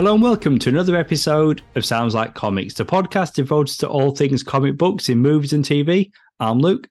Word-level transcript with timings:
Hello 0.00 0.14
and 0.14 0.22
welcome 0.22 0.58
to 0.58 0.70
another 0.70 0.96
episode 0.96 1.60
of 1.74 1.84
Sounds 1.84 2.14
Like 2.14 2.34
Comics, 2.34 2.72
the 2.72 2.86
podcast 2.86 3.34
devoted 3.34 3.78
to 3.80 3.86
all 3.86 4.16
things 4.16 4.42
comic 4.42 4.78
books 4.78 5.10
in 5.10 5.18
movies 5.18 5.52
and 5.52 5.62
TV. 5.62 6.10
I'm 6.40 6.58
Luke. 6.58 6.88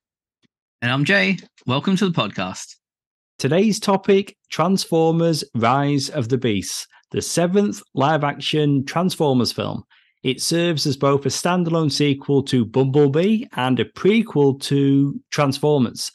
And 0.84 0.92
I'm 0.92 1.04
Jay. 1.04 1.40
Welcome 1.66 1.96
to 1.96 2.08
the 2.08 2.12
podcast. 2.12 2.76
Today's 3.40 3.80
topic 3.80 4.38
Transformers 4.52 5.44
Rise 5.56 6.10
of 6.10 6.30
the 6.30 6.38
Beasts, 6.38 6.86
the 7.10 7.20
seventh 7.20 7.82
live 7.96 8.24
action 8.24 8.86
Transformers 8.86 9.52
film. 9.52 9.86
It 10.22 10.40
serves 10.40 10.86
as 10.86 10.96
both 10.96 11.26
a 11.26 11.30
standalone 11.30 11.92
sequel 11.92 12.44
to 12.44 12.64
Bumblebee 12.64 13.46
and 13.56 13.80
a 13.80 13.86
prequel 13.86 14.62
to 14.66 15.20
Transformers. 15.32 16.12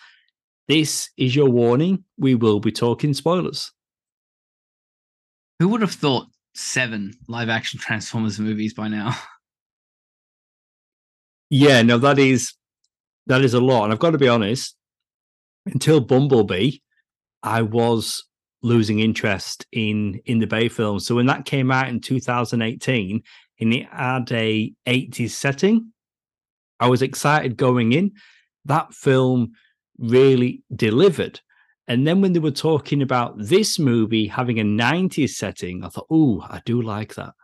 This 0.69 1.11
is 1.16 1.34
your 1.34 1.51
warning. 1.51 2.05
We 2.19 2.37
will 2.37 2.61
be 2.61 2.70
talking 2.70 3.15
spoilers. 3.15 3.73
Who 5.59 5.66
would 5.70 5.80
have 5.80 5.91
thought 5.91 6.29
seven 6.55 7.15
live 7.29 7.49
action 7.49 7.79
Transformers 7.81 8.39
movies 8.39 8.75
by 8.75 8.89
now? 8.89 9.17
Yeah, 11.51 11.83
no, 11.83 11.99
that 11.99 12.19
is 12.19 12.55
that 13.27 13.43
is 13.43 13.55
a 13.55 13.61
lot. 13.61 13.85
And 13.85 13.93
I've 13.93 14.01
got 14.01 14.11
to 14.11 14.19
be 14.19 14.29
honest, 14.29 14.75
until 15.67 16.01
Bumblebee, 16.01 16.79
I 17.45 17.63
was 17.63 18.25
losing 18.63 18.99
interest 18.99 19.67
in 19.71 20.21
in 20.25 20.39
the 20.41 20.47
Bay 20.47 20.69
film. 20.69 20.99
So 20.99 21.15
when 21.15 21.27
that 21.27 21.45
came 21.45 21.71
out 21.71 21.89
in 21.89 22.01
2018 22.01 23.23
and 23.61 23.75
it 23.75 23.87
had 23.89 24.33
a 24.33 24.73
80s 24.87 25.30
setting, 25.30 25.93
I 26.80 26.89
was 26.89 27.02
excited 27.02 27.57
going 27.57 27.93
in. 27.93 28.13
That 28.65 28.93
film 28.93 29.52
really 29.99 30.63
delivered. 30.74 31.41
And 31.87 32.07
then 32.07 32.21
when 32.21 32.32
they 32.32 32.38
were 32.38 32.51
talking 32.51 33.02
about 33.02 33.35
this 33.37 33.79
movie 33.79 34.27
having 34.27 34.59
a 34.59 34.65
90s 34.65 35.30
setting, 35.30 35.85
I 35.85 35.88
thought, 35.88 36.07
oh, 36.10 36.45
I 36.49 36.63
do 36.65 36.80
like 36.80 37.15
that. 37.16 37.35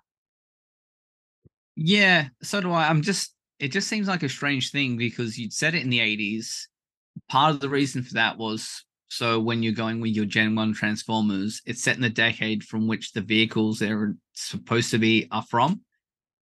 Yeah, 1.77 2.29
so 2.43 2.61
do 2.61 2.73
I. 2.73 2.89
I'm 2.89 3.03
just, 3.03 3.35
it 3.59 3.69
just 3.69 3.89
seems 3.89 4.09
like 4.09 4.23
a 4.23 4.29
strange 4.29 4.71
thing 4.71 4.97
because 4.97 5.39
you'd 5.39 5.53
said 5.53 5.75
it 5.75 5.83
in 5.83 5.91
the 5.91 6.01
80s. 6.01 6.67
Part 7.29 7.55
of 7.55 7.61
the 7.61 7.69
reason 7.69 8.03
for 8.03 8.15
that 8.15 8.39
was 8.39 8.85
so 9.09 9.41
when 9.41 9.63
you're 9.63 9.73
going 9.73 10.01
with 10.01 10.13
your 10.13 10.25
Gen 10.25 10.55
1 10.55 10.73
Transformers, 10.73 11.61
it's 11.67 11.83
set 11.83 11.97
in 11.97 12.03
the 12.03 12.09
decade 12.09 12.63
from 12.63 12.87
which 12.87 13.13
the 13.13 13.21
vehicles 13.21 13.79
they're 13.79 14.15
supposed 14.35 14.93
to 14.93 14.99
be 14.99 15.27
are 15.33 15.43
from. 15.43 15.83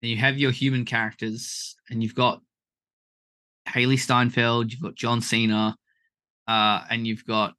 And 0.02 0.11
you 0.11 0.18
have 0.18 0.38
your 0.38 0.50
human 0.50 0.84
characters, 0.84 1.74
and 1.88 2.02
you've 2.02 2.14
got 2.14 2.42
Hailee 3.68 3.98
Steinfeld, 3.98 4.72
you've 4.72 4.83
got 4.83 4.94
John 4.94 5.22
Cena, 5.22 5.74
uh, 6.46 6.84
and 6.91 7.06
you've 7.06 7.24
got 7.24 7.55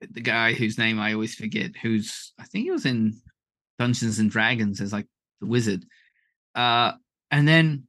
the 0.00 0.20
guy 0.20 0.52
whose 0.52 0.78
name 0.78 1.00
I 1.00 1.12
always 1.12 1.34
forget, 1.34 1.76
who's 1.76 2.32
I 2.38 2.44
think 2.44 2.64
he 2.64 2.70
was 2.70 2.86
in 2.86 3.20
Dungeons 3.78 4.18
and 4.18 4.30
Dragons 4.30 4.80
as 4.80 4.92
like 4.92 5.06
the 5.40 5.46
wizard. 5.46 5.84
Uh, 6.54 6.92
and 7.30 7.46
then 7.46 7.84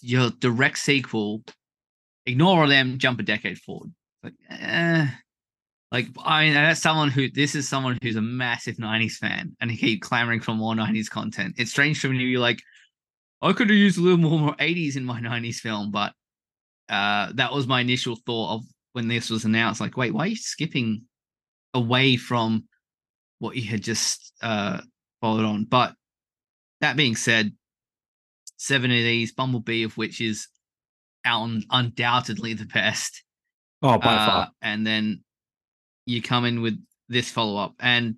your 0.00 0.30
direct 0.30 0.78
sequel, 0.78 1.42
ignore 2.26 2.62
all 2.62 2.68
them, 2.68 2.98
jump 2.98 3.20
a 3.20 3.22
decade 3.22 3.58
forward. 3.58 3.92
Like, 4.22 4.34
eh. 4.50 5.08
like 5.90 6.08
I 6.24 6.44
mean, 6.44 6.54
that's 6.54 6.80
someone 6.80 7.10
who 7.10 7.30
this 7.30 7.54
is 7.54 7.68
someone 7.68 7.98
who's 8.02 8.16
a 8.16 8.22
massive 8.22 8.76
'90s 8.76 9.14
fan, 9.14 9.56
and 9.60 9.70
he 9.70 9.76
keep 9.76 10.02
clamoring 10.02 10.40
for 10.40 10.54
more 10.54 10.74
'90s 10.74 11.08
content. 11.08 11.54
It's 11.58 11.70
strange 11.70 12.00
for 12.00 12.08
me 12.08 12.18
to 12.18 12.24
be 12.24 12.38
like, 12.38 12.60
I 13.40 13.52
could 13.52 13.70
have 13.70 13.78
used 13.78 13.98
a 13.98 14.02
little 14.02 14.18
more, 14.18 14.38
more 14.38 14.56
'80s 14.56 14.96
in 14.96 15.04
my 15.04 15.20
'90s 15.20 15.56
film, 15.56 15.90
but 15.90 16.12
uh, 16.88 17.32
that 17.34 17.52
was 17.52 17.66
my 17.66 17.80
initial 17.80 18.16
thought 18.26 18.56
of 18.56 18.64
when 18.92 19.08
this 19.08 19.30
was 19.30 19.44
announced. 19.44 19.80
Like, 19.80 19.96
wait, 19.96 20.12
why 20.12 20.24
are 20.24 20.28
you 20.28 20.36
skipping 20.36 21.04
away 21.74 22.16
from 22.16 22.64
what 23.38 23.56
you 23.56 23.62
had 23.62 23.82
just 23.82 24.32
uh, 24.42 24.80
followed 25.20 25.44
on. 25.44 25.64
But 25.64 25.94
that 26.80 26.96
being 26.96 27.16
said, 27.16 27.52
seven 28.56 28.90
of 28.90 28.98
these, 28.98 29.32
Bumblebee 29.32 29.82
of 29.82 29.96
which 29.96 30.20
is 30.20 30.48
un- 31.24 31.64
undoubtedly 31.70 32.54
the 32.54 32.66
best. 32.66 33.22
Oh, 33.82 33.98
by 33.98 34.14
uh, 34.14 34.26
far. 34.26 34.50
And 34.60 34.86
then 34.86 35.24
you 36.06 36.22
come 36.22 36.44
in 36.44 36.60
with 36.60 36.78
this 37.08 37.30
follow 37.30 37.56
up. 37.56 37.74
And 37.80 38.16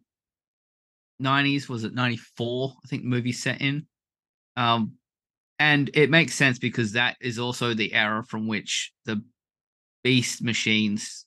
90s, 1.23 1.69
was 1.69 1.85
it 1.85 1.95
94? 1.95 2.73
I 2.85 2.89
think 2.89 3.05
movie 3.05 3.33
set 3.33 3.61
in. 3.61 3.87
Um, 4.57 4.95
and 5.59 5.91
it 5.95 6.11
makes 6.11 6.35
sense 6.35 6.59
because 6.59 6.93
that 6.93 7.17
is 7.21 7.39
also 7.39 7.75
the 7.75 7.93
era 7.93 8.25
from 8.25 8.49
which 8.49 8.93
the 9.05 9.23
Beast 10.03 10.43
Machines, 10.43 11.25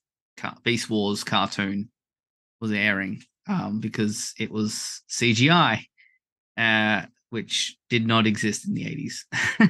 Beast 0.64 0.90
Wars 0.90 1.24
cartoon 1.24 1.90
was 2.66 2.72
airing 2.72 3.22
um, 3.48 3.80
because 3.80 4.34
it 4.40 4.50
was 4.50 5.04
CGI, 5.08 5.82
uh, 6.58 7.04
which 7.30 7.78
did 7.92 8.08
not 8.08 8.26
exist 8.26 8.68
in 8.68 8.74
the 8.74 8.86
80s. 8.86 9.70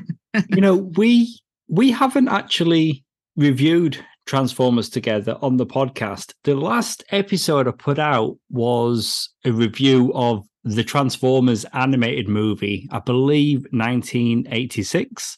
you 0.49 0.61
know, 0.61 0.75
we 0.75 1.37
we 1.67 1.91
haven't 1.91 2.29
actually 2.29 3.03
reviewed 3.35 3.97
Transformers 4.27 4.87
together 4.87 5.37
on 5.41 5.57
the 5.57 5.65
podcast. 5.65 6.33
The 6.45 6.55
last 6.55 7.03
episode 7.09 7.67
I 7.67 7.71
put 7.71 7.99
out 7.99 8.37
was 8.49 9.29
a 9.43 9.51
review 9.51 10.13
of 10.13 10.45
the 10.63 10.83
Transformers 10.83 11.65
animated 11.73 12.29
movie, 12.29 12.87
I 12.91 12.99
believe 12.99 13.67
1986. 13.71 15.37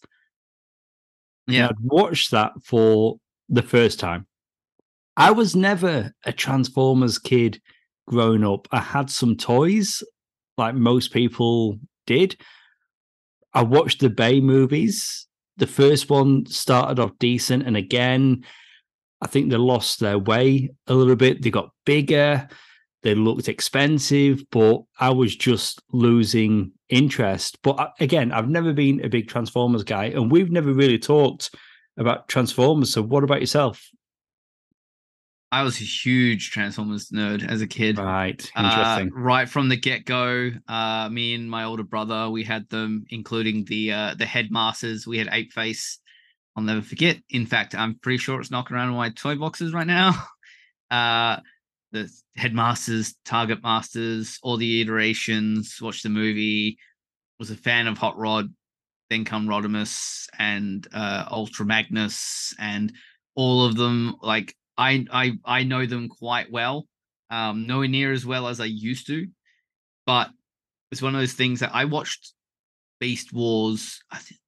Yeah, 1.47 1.69
I'd 1.69 1.79
watched 1.79 2.29
that 2.31 2.51
for 2.63 3.17
the 3.49 3.63
first 3.63 3.99
time. 3.99 4.26
I 5.17 5.31
was 5.31 5.55
never 5.55 6.11
a 6.25 6.31
Transformers 6.31 7.17
kid 7.17 7.59
growing 8.07 8.43
up. 8.43 8.67
I 8.71 8.79
had 8.79 9.09
some 9.09 9.35
toys, 9.35 10.03
like 10.59 10.75
most 10.75 11.11
people 11.11 11.79
did. 12.05 12.39
I 13.51 13.63
watched 13.63 13.99
the 13.99 14.11
Bay 14.11 14.39
movies. 14.39 15.25
The 15.57 15.65
first 15.65 16.11
one 16.11 16.45
started 16.45 16.99
off 16.99 17.17
decent, 17.17 17.63
and 17.63 17.75
again, 17.75 18.45
I 19.19 19.25
think 19.25 19.49
they 19.49 19.57
lost 19.57 19.99
their 19.99 20.19
way 20.19 20.69
a 20.85 20.93
little 20.93 21.15
bit. 21.15 21.41
They 21.41 21.49
got 21.49 21.71
bigger, 21.83 22.47
they 23.01 23.15
looked 23.15 23.49
expensive, 23.49 24.43
but 24.51 24.83
I 24.99 25.09
was 25.09 25.35
just 25.35 25.81
losing 25.91 26.73
interest. 26.89 27.57
But 27.63 27.93
again, 27.99 28.31
I've 28.31 28.49
never 28.49 28.71
been 28.71 29.03
a 29.03 29.09
big 29.09 29.27
Transformers 29.27 29.83
guy, 29.83 30.05
and 30.05 30.31
we've 30.31 30.51
never 30.51 30.73
really 30.73 30.99
talked 30.99 31.55
about 31.97 32.27
Transformers. 32.27 32.93
So, 32.93 33.01
what 33.01 33.23
about 33.23 33.39
yourself? 33.39 33.83
I 35.51 35.63
was 35.63 35.79
a 35.79 35.85
huge 35.85 36.51
Transformers 36.51 37.09
nerd 37.09 37.47
as 37.47 37.61
a 37.61 37.67
kid. 37.67 37.97
Right. 37.97 38.51
Uh, 38.55 38.63
Interesting. 38.63 39.11
Uh, 39.15 39.21
right 39.21 39.47
from 39.47 39.69
the 39.69 39.77
get 39.77 40.05
go, 40.05 40.51
uh, 40.67 41.09
me 41.09 41.35
and 41.35 41.49
my 41.49 41.63
older 41.63 41.83
brother, 41.83 42.29
we 42.29 42.43
had 42.43 42.67
them, 42.69 43.05
including 43.09 43.63
the 43.65 43.93
uh, 43.93 44.15
the 44.15 44.25
headmasters. 44.25 45.07
We 45.07 45.17
had 45.17 45.29
Ape 45.31 45.53
Face. 45.53 45.99
I'll 46.55 46.63
never 46.63 46.81
forget. 46.81 47.17
In 47.29 47.45
fact, 47.45 47.75
I'm 47.75 47.99
pretty 47.99 48.17
sure 48.17 48.41
it's 48.41 48.51
knocking 48.51 48.75
around 48.75 48.89
in 48.89 48.95
my 48.95 49.09
toy 49.11 49.35
boxes 49.35 49.73
right 49.73 49.87
now. 49.87 50.13
Uh, 50.89 51.41
the 51.91 52.09
headmasters, 52.37 53.15
target 53.25 53.61
masters, 53.61 54.39
all 54.41 54.55
the 54.55 54.79
iterations. 54.79 55.79
Watched 55.81 56.03
the 56.03 56.09
movie. 56.09 56.77
Was 57.39 57.51
a 57.51 57.57
fan 57.57 57.87
of 57.87 57.97
Hot 57.97 58.17
Rod. 58.17 58.53
Then 59.09 59.25
come 59.25 59.47
Rodimus 59.47 60.27
and 60.39 60.87
uh, 60.93 61.25
Ultra 61.29 61.65
Magnus 61.65 62.53
and 62.57 62.93
all 63.35 63.65
of 63.65 63.75
them. 63.75 64.15
Like 64.21 64.55
I 64.77 65.05
I 65.11 65.33
I 65.45 65.63
know 65.63 65.85
them 65.85 66.09
quite 66.09 66.51
well, 66.51 66.87
um, 67.29 67.67
nowhere 67.67 67.87
near 67.87 68.11
as 68.11 68.25
well 68.25 68.47
as 68.47 68.59
I 68.59 68.65
used 68.65 69.07
to, 69.07 69.27
but 70.05 70.29
it's 70.91 71.01
one 71.01 71.15
of 71.15 71.21
those 71.21 71.33
things 71.33 71.59
that 71.59 71.73
I 71.73 71.85
watched 71.85 72.33
Beast 72.99 73.33
Wars. 73.33 74.01
I 74.11 74.17
think 74.17 74.39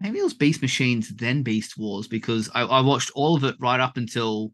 maybe 0.00 0.18
it 0.18 0.24
was 0.24 0.34
Beast 0.34 0.62
Machines, 0.62 1.14
then 1.14 1.42
Beast 1.42 1.78
Wars, 1.78 2.08
because 2.08 2.50
I, 2.54 2.62
I 2.62 2.80
watched 2.80 3.10
all 3.14 3.36
of 3.36 3.44
it 3.44 3.56
right 3.58 3.80
up 3.80 3.96
until 3.96 4.52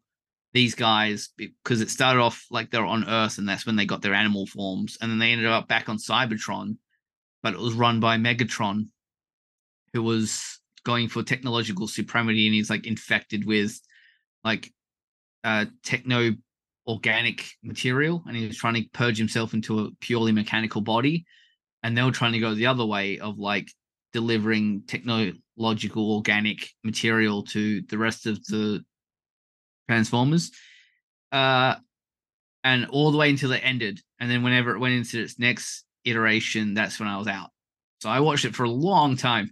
these 0.52 0.74
guys 0.74 1.30
because 1.36 1.80
it 1.80 1.90
started 1.90 2.20
off 2.20 2.44
like 2.50 2.70
they're 2.70 2.84
on 2.84 3.08
Earth, 3.08 3.38
and 3.38 3.48
that's 3.48 3.66
when 3.66 3.76
they 3.76 3.86
got 3.86 4.02
their 4.02 4.14
animal 4.14 4.46
forms, 4.46 4.98
and 5.00 5.10
then 5.10 5.18
they 5.18 5.32
ended 5.32 5.46
up 5.46 5.68
back 5.68 5.88
on 5.88 5.98
Cybertron, 5.98 6.76
but 7.42 7.54
it 7.54 7.60
was 7.60 7.74
run 7.74 8.00
by 8.00 8.16
Megatron, 8.16 8.88
who 9.92 10.02
was 10.02 10.60
going 10.84 11.08
for 11.08 11.22
technological 11.22 11.86
supremacy, 11.86 12.46
and 12.46 12.54
he's 12.54 12.70
like 12.70 12.86
infected 12.86 13.44
with 13.44 13.80
like 14.44 14.72
uh, 15.44 15.66
techno 15.82 16.34
organic 16.86 17.46
material 17.62 18.22
and 18.26 18.36
he 18.36 18.46
was 18.46 18.56
trying 18.56 18.74
to 18.74 18.88
purge 18.92 19.18
himself 19.18 19.54
into 19.54 19.80
a 19.80 19.90
purely 20.00 20.32
mechanical 20.32 20.80
body 20.80 21.24
and 21.82 21.96
they 21.96 22.02
were 22.02 22.10
trying 22.10 22.32
to 22.32 22.38
go 22.38 22.54
the 22.54 22.66
other 22.66 22.84
way 22.84 23.18
of 23.18 23.38
like 23.38 23.70
delivering 24.12 24.82
technological 24.86 26.16
organic 26.16 26.68
material 26.82 27.44
to 27.44 27.80
the 27.82 27.98
rest 27.98 28.26
of 28.26 28.44
the 28.46 28.82
transformers 29.88 30.50
uh 31.32 31.74
and 32.64 32.86
all 32.86 33.12
the 33.12 33.18
way 33.18 33.30
until 33.30 33.52
it 33.52 33.62
ended 33.62 34.00
and 34.18 34.30
then 34.30 34.42
whenever 34.42 34.74
it 34.74 34.80
went 34.80 34.94
into 34.94 35.22
its 35.22 35.38
next 35.38 35.84
iteration 36.04 36.74
that's 36.74 36.98
when 36.98 37.08
i 37.08 37.18
was 37.18 37.28
out. 37.28 37.50
So 38.00 38.08
i 38.08 38.20
watched 38.20 38.46
it 38.46 38.54
for 38.56 38.64
a 38.64 38.70
long 38.70 39.16
time. 39.16 39.50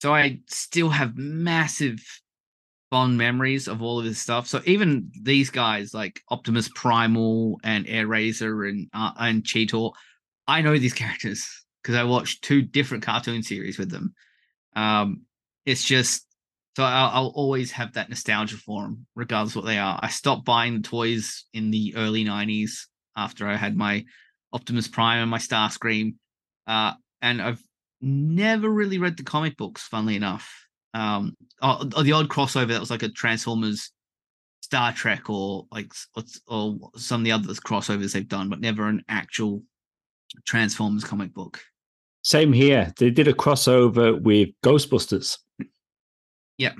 So 0.00 0.12
i 0.12 0.40
still 0.48 0.88
have 0.88 1.16
massive 1.16 2.00
fond 2.94 3.18
memories 3.18 3.66
of 3.66 3.82
all 3.82 3.98
of 3.98 4.04
this 4.04 4.20
stuff. 4.20 4.46
So 4.46 4.60
even 4.66 5.10
these 5.20 5.50
guys 5.50 5.92
like 5.92 6.22
Optimus 6.30 6.70
Primal 6.76 7.58
and 7.64 7.86
Airazor 7.86 8.68
and 8.68 8.88
uh, 8.94 9.10
and 9.18 9.42
Cheetor, 9.42 9.92
I 10.46 10.62
know 10.62 10.78
these 10.78 10.94
characters 11.02 11.44
because 11.82 11.96
I 11.96 12.04
watched 12.04 12.44
two 12.44 12.62
different 12.62 13.02
cartoon 13.02 13.42
series 13.42 13.80
with 13.80 13.90
them. 13.90 14.14
Um, 14.76 15.22
it's 15.66 15.82
just 15.82 16.24
so 16.76 16.84
I'll, 16.84 17.10
I'll, 17.10 17.32
always 17.34 17.72
have 17.72 17.94
that 17.94 18.10
nostalgia 18.10 18.58
for 18.58 18.82
them, 18.82 19.06
regardless 19.16 19.56
what 19.56 19.64
they 19.64 19.78
are. 19.78 19.98
I 20.00 20.08
stopped 20.10 20.44
buying 20.44 20.74
the 20.74 20.88
toys 20.88 21.46
in 21.52 21.72
the 21.72 21.96
early 21.96 22.24
'90s 22.24 22.82
after 23.16 23.48
I 23.48 23.56
had 23.56 23.76
my 23.76 24.04
Optimus 24.52 24.86
Prime 24.86 25.18
and 25.18 25.30
my 25.32 25.38
Starscream, 25.38 26.14
uh, 26.68 26.92
and 27.20 27.42
I've 27.42 27.62
never 28.00 28.68
really 28.68 28.98
read 28.98 29.16
the 29.16 29.24
comic 29.24 29.56
books. 29.56 29.82
Funnily 29.82 30.14
enough, 30.14 30.63
um, 30.94 31.36
or, 31.62 31.80
or 31.96 32.02
the 32.02 32.12
odd 32.12 32.28
crossover 32.28 32.68
that 32.68 32.80
was 32.80 32.90
like 32.90 33.02
a 33.02 33.08
Transformers 33.08 33.90
Star 34.62 34.92
Trek 34.92 35.28
or 35.28 35.66
like 35.70 35.92
or 36.46 36.78
some 36.96 37.20
of 37.20 37.24
the 37.24 37.32
other 37.32 37.52
crossovers 37.54 38.12
they've 38.12 38.26
done, 38.26 38.48
but 38.48 38.60
never 38.60 38.86
an 38.86 39.04
actual 39.08 39.62
Transformers 40.46 41.04
comic 41.04 41.34
book. 41.34 41.60
Same 42.22 42.52
here. 42.52 42.92
They 42.96 43.10
did 43.10 43.28
a 43.28 43.34
crossover 43.34 44.20
with 44.20 44.48
Ghostbusters. 44.64 45.38
Yeah. 46.56 46.72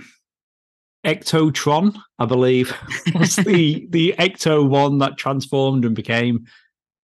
Ectotron, 1.05 1.97
I 2.19 2.25
believe, 2.25 2.75
was 3.15 3.37
the 3.37 3.87
the 3.91 4.15
Ecto 4.19 4.67
one 4.67 4.99
that 4.99 5.19
transformed 5.19 5.85
and 5.85 5.95
became 5.95 6.47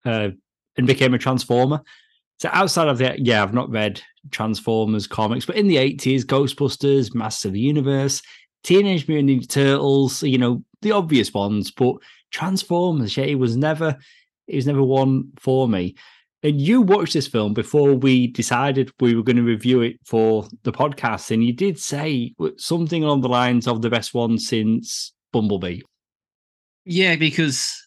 uh, 0.06 0.30
and 0.78 0.88
became 0.88 1.14
a 1.14 1.18
transformer. 1.18 1.82
So 2.40 2.50
outside 2.54 2.88
of 2.88 2.98
that, 3.00 3.20
yeah, 3.20 3.44
I've 3.44 3.54
not 3.54 3.70
read 3.70 4.02
Transformers 4.32 5.08
comics, 5.08 5.46
but 5.46 5.58
in 5.58 5.68
the 5.68 5.76
80s, 5.76 6.24
Ghostbusters, 6.24 7.14
Masters 7.14 7.50
of 7.50 7.54
the 7.54 7.60
Universe, 7.60 8.22
Teenage 8.64 9.08
Mutant 9.08 9.30
Ninja 9.30 9.50
Turtles, 9.50 10.24
you 10.24 10.38
know, 10.38 10.64
the 10.82 10.92
obvious 10.92 11.34
ones, 11.34 11.70
but 11.70 11.96
Transformers, 12.32 13.18
yeah, 13.18 13.26
it 13.26 13.36
was 13.36 13.58
never 13.58 13.98
it 14.48 14.56
was 14.56 14.68
never 14.68 14.82
one 14.82 15.32
for 15.38 15.68
me. 15.68 15.96
And 16.42 16.60
you 16.60 16.82
watched 16.82 17.14
this 17.14 17.28
film 17.28 17.54
before 17.54 17.94
we 17.94 18.28
decided 18.28 18.92
we 19.00 19.14
were 19.14 19.24
going 19.24 19.36
to 19.36 19.44
review 19.44 19.82
it 19.82 19.98
for 20.06 20.48
the 20.64 20.72
podcast, 20.72 21.32
and 21.32 21.44
you 21.44 21.52
did 21.52 21.78
say 21.78 22.34
something 22.58 23.04
along 23.04 23.22
the 23.22 23.30
lines 23.30 23.68
of 23.68 23.82
the 23.82 23.90
best 23.90 24.14
one 24.14 24.38
since 24.38 25.14
Bumblebee. 25.34 25.82
Yeah, 26.86 27.18
because 27.18 27.86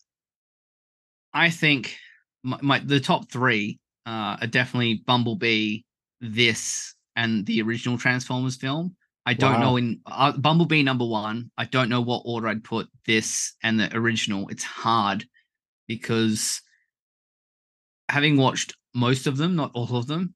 I 1.32 1.48
think 1.48 1.96
my, 2.42 2.58
my 2.60 2.78
the 2.78 3.00
top 3.00 3.30
three 3.32 3.80
uh, 4.06 4.36
are 4.40 4.46
definitely 4.46 5.02
Bumblebee, 5.06 5.80
this, 6.20 6.94
and 7.16 7.44
the 7.46 7.62
original 7.62 7.98
Transformers 7.98 8.56
film. 8.56 8.96
I 9.24 9.34
don't 9.34 9.54
wow. 9.54 9.60
know 9.60 9.76
in 9.76 10.00
uh, 10.06 10.32
Bumblebee 10.32 10.82
number 10.82 11.06
one. 11.06 11.50
I 11.56 11.64
don't 11.64 11.88
know 11.88 12.00
what 12.00 12.22
order 12.24 12.48
I'd 12.48 12.64
put 12.64 12.88
this 13.06 13.54
and 13.62 13.78
the 13.78 13.96
original. 13.96 14.48
It's 14.48 14.64
hard 14.64 15.24
because 15.86 16.60
having 18.08 18.36
watched 18.36 18.74
most 18.94 19.26
of 19.26 19.36
them, 19.36 19.54
not 19.54 19.70
all 19.74 19.96
of 19.96 20.06
them, 20.06 20.34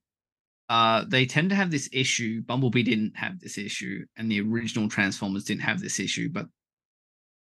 uh, 0.69 1.05
they 1.09 1.27
tend 1.27 1.51
to 1.51 1.57
have 1.57 1.71
this 1.71 1.89
issue. 1.93 2.43
Bumblebee 2.43 2.83
didn't 2.83 3.17
have 3.17 3.39
this 3.41 3.59
issue, 3.59 4.05
and 4.17 4.31
the 4.31 4.41
original 4.41 4.89
Transformers 4.89 5.45
didn't 5.45 5.63
have 5.63 5.81
this 5.81 6.01
issue, 6.01 6.29
but 6.31 6.47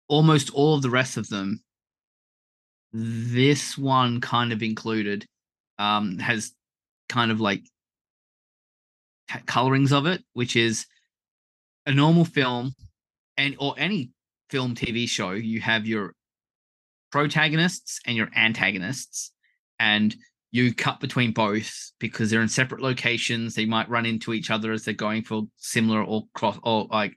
almost 0.09 0.51
all 0.51 0.75
of 0.75 0.83
the 0.83 0.91
rest 0.91 1.17
of 1.17 1.29
them, 1.29 1.63
this 2.93 3.79
one 3.79 4.21
kind 4.21 4.53
of 4.53 4.63
included, 4.63 5.27
um, 5.79 6.19
has 6.19 6.53
kind 7.09 7.31
of 7.31 7.41
like 7.41 7.63
colorings 9.47 9.93
of 9.93 10.07
it, 10.07 10.23
which 10.33 10.57
is 10.57 10.87
a 11.87 11.93
normal 11.93 12.25
film 12.25 12.75
and 13.37 13.57
or 13.59 13.75
any 13.79 14.11
film 14.51 14.75
TV 14.75 15.09
show, 15.09 15.33
you 15.33 15.61
have 15.61 15.87
your 15.87 16.15
protagonists 17.11 18.01
and 18.07 18.17
your 18.17 18.29
antagonists, 18.37 19.33
and 19.79 20.15
you 20.53 20.73
cut 20.73 21.01
between 21.01 21.33
both 21.33 21.91
because 21.99 22.31
they're 22.31 22.43
in 22.43 22.49
separate 22.49 22.81
locations. 22.81 23.55
They 23.55 23.65
might 23.65 23.89
run 23.89 24.07
into 24.07 24.33
each 24.33 24.51
other 24.51 24.73
as 24.73 24.85
they're 24.85 24.95
going 24.95 25.23
for 25.25 25.43
similar 25.57 26.03
or 26.03 26.25
cross 26.35 26.59
or 26.63 26.87
like 26.91 27.17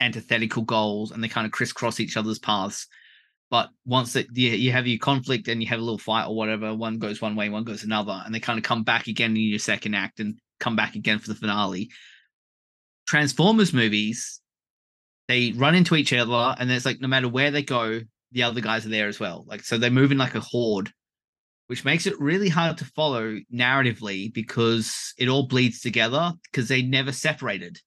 antithetical 0.00 0.62
goals, 0.62 1.10
and 1.10 1.22
they 1.22 1.28
kind 1.28 1.46
of 1.46 1.52
crisscross 1.52 2.00
each 2.00 2.16
other's 2.16 2.38
paths. 2.38 2.86
But 3.52 3.68
once 3.84 4.14
that 4.14 4.34
you, 4.34 4.48
you 4.48 4.72
have 4.72 4.86
your 4.86 4.98
conflict 4.98 5.46
and 5.46 5.62
you 5.62 5.68
have 5.68 5.78
a 5.78 5.82
little 5.82 5.98
fight 5.98 6.26
or 6.26 6.34
whatever, 6.34 6.74
one 6.74 6.98
goes 6.98 7.20
one 7.20 7.36
way, 7.36 7.50
one 7.50 7.64
goes 7.64 7.84
another, 7.84 8.22
and 8.24 8.34
they 8.34 8.40
kind 8.40 8.58
of 8.58 8.64
come 8.64 8.82
back 8.82 9.08
again 9.08 9.32
in 9.32 9.42
your 9.42 9.58
second 9.58 9.94
act 9.94 10.20
and 10.20 10.38
come 10.58 10.74
back 10.74 10.94
again 10.94 11.18
for 11.18 11.28
the 11.28 11.34
finale. 11.34 11.90
Transformers 13.06 13.74
movies, 13.74 14.40
they 15.28 15.52
run 15.52 15.74
into 15.74 15.96
each 15.96 16.14
other, 16.14 16.56
and 16.58 16.72
it's 16.72 16.86
like 16.86 17.02
no 17.02 17.08
matter 17.08 17.28
where 17.28 17.50
they 17.50 17.62
go, 17.62 18.00
the 18.30 18.42
other 18.42 18.62
guys 18.62 18.86
are 18.86 18.88
there 18.88 19.06
as 19.06 19.20
well. 19.20 19.44
Like 19.46 19.62
so, 19.64 19.76
they're 19.76 19.90
moving 19.90 20.16
like 20.16 20.34
a 20.34 20.40
horde, 20.40 20.90
which 21.66 21.84
makes 21.84 22.06
it 22.06 22.18
really 22.18 22.48
hard 22.48 22.78
to 22.78 22.86
follow 22.86 23.36
narratively 23.54 24.32
because 24.32 25.12
it 25.18 25.28
all 25.28 25.46
bleeds 25.46 25.80
together 25.80 26.32
because 26.50 26.68
they 26.68 26.80
never 26.80 27.12
separated, 27.12 27.78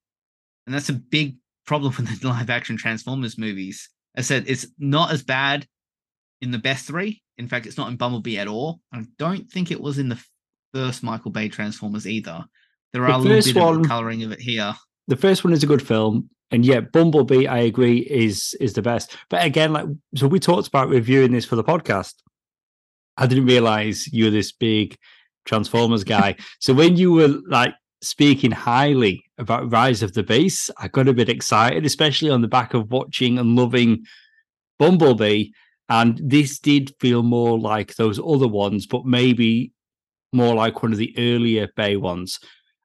and 0.68 0.76
that's 0.76 0.90
a 0.90 0.94
big 0.94 1.38
problem 1.66 1.96
with 1.98 2.22
the 2.22 2.28
live 2.28 2.52
action 2.52 2.78
Transformers 2.78 3.36
movies. 3.36 3.90
I 4.18 4.22
said 4.22 4.46
it's 4.48 4.68
not 4.78 5.12
as 5.12 5.24
bad 5.24 5.68
in 6.42 6.52
the 6.52 6.58
best 6.58 6.88
three. 6.88 7.22
In 7.38 7.48
fact, 7.48 7.66
it's 7.66 7.78
not 7.78 7.90
in 7.90 7.98
Bumblebee 7.98 8.38
at 8.38 8.48
all. 8.48 8.80
I 8.94 9.04
don't 9.18 9.50
think 9.50 9.72
it 9.72 9.82
was 9.82 10.00
in 10.00 10.10
the 10.10 10.24
first 10.74 11.04
Michael 11.04 11.32
Bay 11.32 11.50
Transformers 11.50 12.08
either. 12.08 12.46
There 12.94 13.04
are 13.04 13.22
the 13.22 13.28
a 13.28 13.30
little 13.30 13.54
bit 13.54 13.62
one, 13.62 13.82
of 13.82 13.88
coloring 13.88 14.24
of 14.24 14.32
it 14.32 14.40
here 14.40 14.74
the 15.08 15.16
first 15.16 15.44
one 15.44 15.54
is 15.54 15.64
a 15.64 15.68
good 15.68 15.86
film, 15.86 16.30
and 16.52 16.66
yet 16.66 16.92
Bumblebee, 16.92 17.48
I 17.48 17.60
agree, 17.60 18.00
is 18.00 18.56
is 18.60 18.74
the 18.74 18.82
best. 18.82 19.16
But 19.30 19.46
again, 19.46 19.74
like 19.74 19.86
so, 20.16 20.28
we 20.28 20.40
talked 20.40 20.68
about 20.68 20.90
reviewing 20.90 21.32
this 21.32 21.46
for 21.46 21.56
the 21.56 21.64
podcast. 21.64 22.14
I 23.18 23.28
didn't 23.28 23.46
realize 23.46 24.12
you're 24.12 24.32
this 24.32 24.52
big 24.52 24.98
Transformers 25.46 26.04
guy. 26.04 26.36
so 26.60 26.74
when 26.74 26.98
you 26.98 27.14
were 27.14 27.40
like 27.48 27.74
speaking 28.06 28.52
highly 28.52 29.24
about 29.38 29.72
Rise 29.72 30.04
of 30.04 30.13
the 30.13 30.24
Beasts, 30.24 30.69
I 30.78 30.88
got 30.88 31.07
a 31.07 31.13
bit 31.13 31.30
excited, 31.30 31.86
especially 31.86 32.30
on 32.30 32.42
the 32.42 32.48
back 32.48 32.74
of 32.74 32.92
watching 32.92 33.38
and 33.38 33.56
loving 33.56 34.06
Bumblebee. 34.80 35.50
And 35.90 36.19
this 36.24 36.60
did 36.60 36.94
feel 37.00 37.24
more 37.24 37.60
like 37.60 37.96
those 37.96 38.19
other 38.19 38.48
ones, 38.48 38.88
but 38.88 39.06
maybe 39.06 39.72
more 40.34 40.56
like 40.56 40.81
one 40.81 40.92
of 40.92 40.98
the 40.98 41.13
earlier 41.18 41.68
Bay 41.75 41.96
ones. 41.96 42.39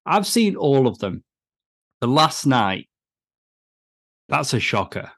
I've 0.06 0.26
seen 0.26 0.56
all 0.56 0.86
of 0.86 0.98
them 0.98 1.24
the 2.00 2.06
last 2.06 2.46
night, 2.46 2.88
that's 4.28 4.54
a 4.54 4.60
shocker. 4.60 5.10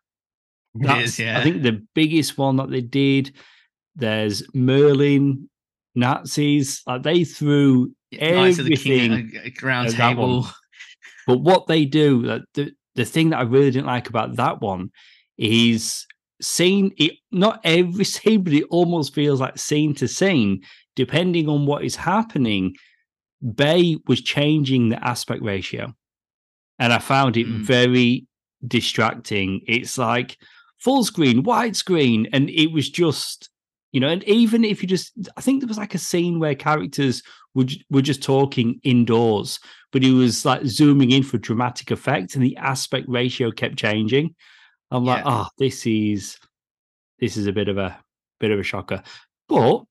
That's, 0.75 1.19
yeah. 1.19 1.39
I 1.39 1.43
think 1.43 1.63
the 1.63 1.85
biggest 1.95 2.39
one 2.39 2.57
that 2.57 2.71
they 2.71 2.81
did. 2.81 3.35
There's 3.95 4.43
Merlin, 4.55 5.49
Nazis. 5.95 6.83
Like 6.87 7.03
they 7.03 7.25
threw 7.25 7.93
everything 8.19 9.31
the 9.31 9.53
round 9.63 9.91
table. 9.91 10.47
But 11.25 11.39
what 11.39 11.69
they 11.69 11.85
do, 11.85 12.43
the 12.55 12.73
the 12.97 13.05
thing 13.05 13.31
that 13.31 13.39
I 13.39 13.43
really 13.43 13.71
didn't 13.71 13.87
like 13.87 14.09
about 14.09 14.35
that 14.37 14.61
one 14.61 14.91
is 15.39 16.05
scene. 16.41 16.93
It 16.99 17.13
not 17.31 17.61
every 17.63 18.05
scene, 18.17 18.43
but 18.43 18.53
it 18.53 18.65
almost 18.71 19.15
feels 19.15 19.41
like 19.41 19.57
scene 19.57 19.95
to 19.95 20.09
scene, 20.09 20.63
depending 20.97 21.49
on 21.49 21.65
what 21.65 21.85
is 21.85 21.95
happening. 21.95 22.75
Bay 23.55 23.99
was 24.09 24.21
changing 24.21 24.89
the 24.89 25.05
aspect 25.05 25.43
ratio 25.43 25.95
and 26.83 26.93
I 26.93 26.99
found 26.99 27.37
it 27.37 27.47
mm. 27.47 27.61
very 27.61 28.27
distracting. 28.67 29.61
It's 29.69 29.97
like 29.97 30.37
full 30.79 31.05
screen, 31.05 31.45
widescreen, 31.45 32.29
and 32.33 32.51
it 32.51 32.73
was 32.73 32.91
just 32.91 33.51
you 33.93 34.01
know. 34.01 34.09
And 34.09 34.25
even 34.25 34.65
if 34.65 34.83
you 34.83 34.89
just, 34.89 35.13
I 35.37 35.41
think 35.41 35.61
there 35.61 35.69
was 35.69 35.79
like 35.79 35.95
a 35.95 35.99
scene 35.99 36.39
where 36.39 36.55
characters 36.55 37.23
were 37.55 37.67
were 37.91 38.03
just 38.03 38.23
talking 38.23 38.81
indoors, 38.83 39.61
but 39.93 40.03
he 40.03 40.13
was 40.13 40.45
like 40.45 40.65
zooming 40.65 41.13
in 41.13 41.23
for 41.23 41.39
dramatic 41.39 41.91
effect, 41.91 42.35
and 42.35 42.45
the 42.45 42.57
aspect 42.57 43.07
ratio 43.09 43.51
kept 43.51 43.77
changing. 43.77 44.35
I'm 44.91 45.05
yeah. 45.05 45.15
like, 45.15 45.23
oh, 45.27 45.49
this 45.59 45.87
is 45.87 46.39
this 47.21 47.37
is 47.37 47.47
a 47.47 47.53
bit 47.53 47.69
of 47.69 47.79
a 47.79 47.99
bit 48.41 48.51
of 48.51 48.59
a 48.59 48.65
shocker, 48.65 49.03
but 49.49 49.83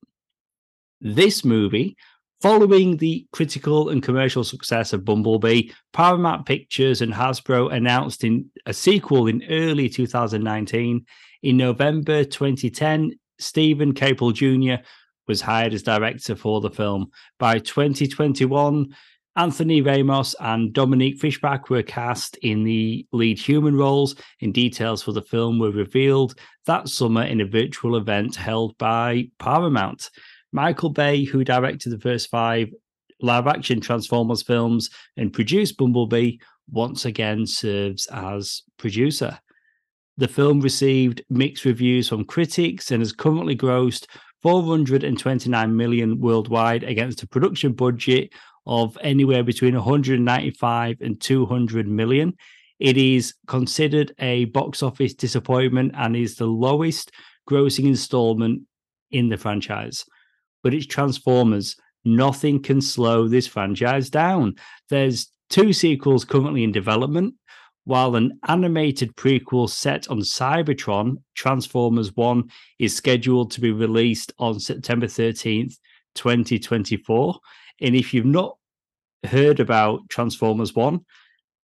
this 0.99 1.45
movie 1.45 1.95
Following 2.41 2.97
the 2.97 3.27
critical 3.31 3.89
and 3.89 4.01
commercial 4.01 4.43
success 4.43 4.93
of 4.93 5.05
Bumblebee, 5.05 5.69
Paramount 5.93 6.47
Pictures 6.47 7.03
and 7.03 7.13
Hasbro 7.13 7.71
announced 7.71 8.23
in 8.23 8.49
a 8.65 8.73
sequel 8.73 9.27
in 9.27 9.43
early 9.47 9.87
2019. 9.87 11.05
In 11.43 11.57
November 11.57 12.23
2010, 12.23 13.11
Steven 13.41 13.93
Caple 13.93 14.33
Jr. 14.33 14.83
was 15.27 15.41
hired 15.41 15.73
as 15.73 15.83
director 15.83 16.35
for 16.35 16.61
the 16.61 16.69
film. 16.69 17.11
By 17.39 17.59
2021, 17.59 18.95
Anthony 19.37 19.81
Ramos 19.81 20.35
and 20.41 20.73
Dominique 20.73 21.19
Fishback 21.19 21.69
were 21.69 21.83
cast 21.83 22.35
in 22.37 22.63
the 22.63 23.07
lead 23.13 23.39
human 23.39 23.77
roles, 23.77 24.15
and 24.41 24.53
details 24.53 25.01
for 25.01 25.13
the 25.13 25.21
film 25.21 25.57
were 25.57 25.71
revealed 25.71 26.35
that 26.65 26.89
summer 26.89 27.23
in 27.23 27.39
a 27.39 27.45
virtual 27.45 27.95
event 27.95 28.35
held 28.35 28.77
by 28.77 29.29
Paramount. 29.39 30.09
Michael 30.51 30.89
Bay, 30.89 31.23
who 31.23 31.45
directed 31.45 31.91
the 31.91 31.99
first 31.99 32.29
five 32.29 32.69
live 33.21 33.47
action 33.47 33.79
Transformers 33.79 34.41
films 34.41 34.89
and 35.15 35.31
produced 35.31 35.77
Bumblebee, 35.77 36.37
once 36.69 37.05
again 37.05 37.45
serves 37.45 38.07
as 38.07 38.63
producer. 38.77 39.39
The 40.17 40.27
film 40.27 40.61
received 40.61 41.23
mixed 41.29 41.65
reviews 41.65 42.09
from 42.09 42.25
critics 42.25 42.91
and 42.91 43.01
has 43.01 43.13
currently 43.13 43.55
grossed 43.55 44.07
429 44.41 45.75
million 45.75 46.19
worldwide 46.19 46.83
against 46.83 47.23
a 47.23 47.27
production 47.27 47.73
budget 47.73 48.31
of 48.65 48.97
anywhere 49.01 49.43
between 49.43 49.75
195 49.75 51.01
and 51.01 51.19
200 51.19 51.87
million. 51.87 52.35
It 52.79 52.97
is 52.97 53.35
considered 53.47 54.13
a 54.19 54.45
box 54.45 54.81
office 54.81 55.13
disappointment 55.13 55.93
and 55.95 56.15
is 56.15 56.35
the 56.35 56.47
lowest 56.47 57.11
grossing 57.49 57.85
installment 57.85 58.63
in 59.11 59.29
the 59.29 59.37
franchise. 59.37 60.05
But 60.63 60.73
it's 60.73 60.85
Transformers. 60.85 61.75
Nothing 62.03 62.61
can 62.61 62.81
slow 62.81 63.27
this 63.27 63.45
franchise 63.45 64.09
down. 64.09 64.55
There's 64.89 65.29
two 65.49 65.73
sequels 65.73 66.25
currently 66.25 66.63
in 66.63 66.71
development, 66.71 67.35
while 67.85 68.15
an 68.15 68.39
animated 68.47 69.15
prequel 69.15 69.69
set 69.69 70.07
on 70.09 70.19
Cybertron, 70.19 71.15
Transformers 71.35 72.15
1, 72.15 72.49
is 72.79 72.95
scheduled 72.95 73.51
to 73.51 73.61
be 73.61 73.71
released 73.71 74.31
on 74.37 74.59
September 74.59 75.07
13th, 75.07 75.75
2024. 76.15 77.39
And 77.81 77.95
if 77.95 78.13
you've 78.13 78.25
not 78.25 78.57
heard 79.25 79.59
about 79.59 80.07
Transformers 80.09 80.75
1, 80.75 81.03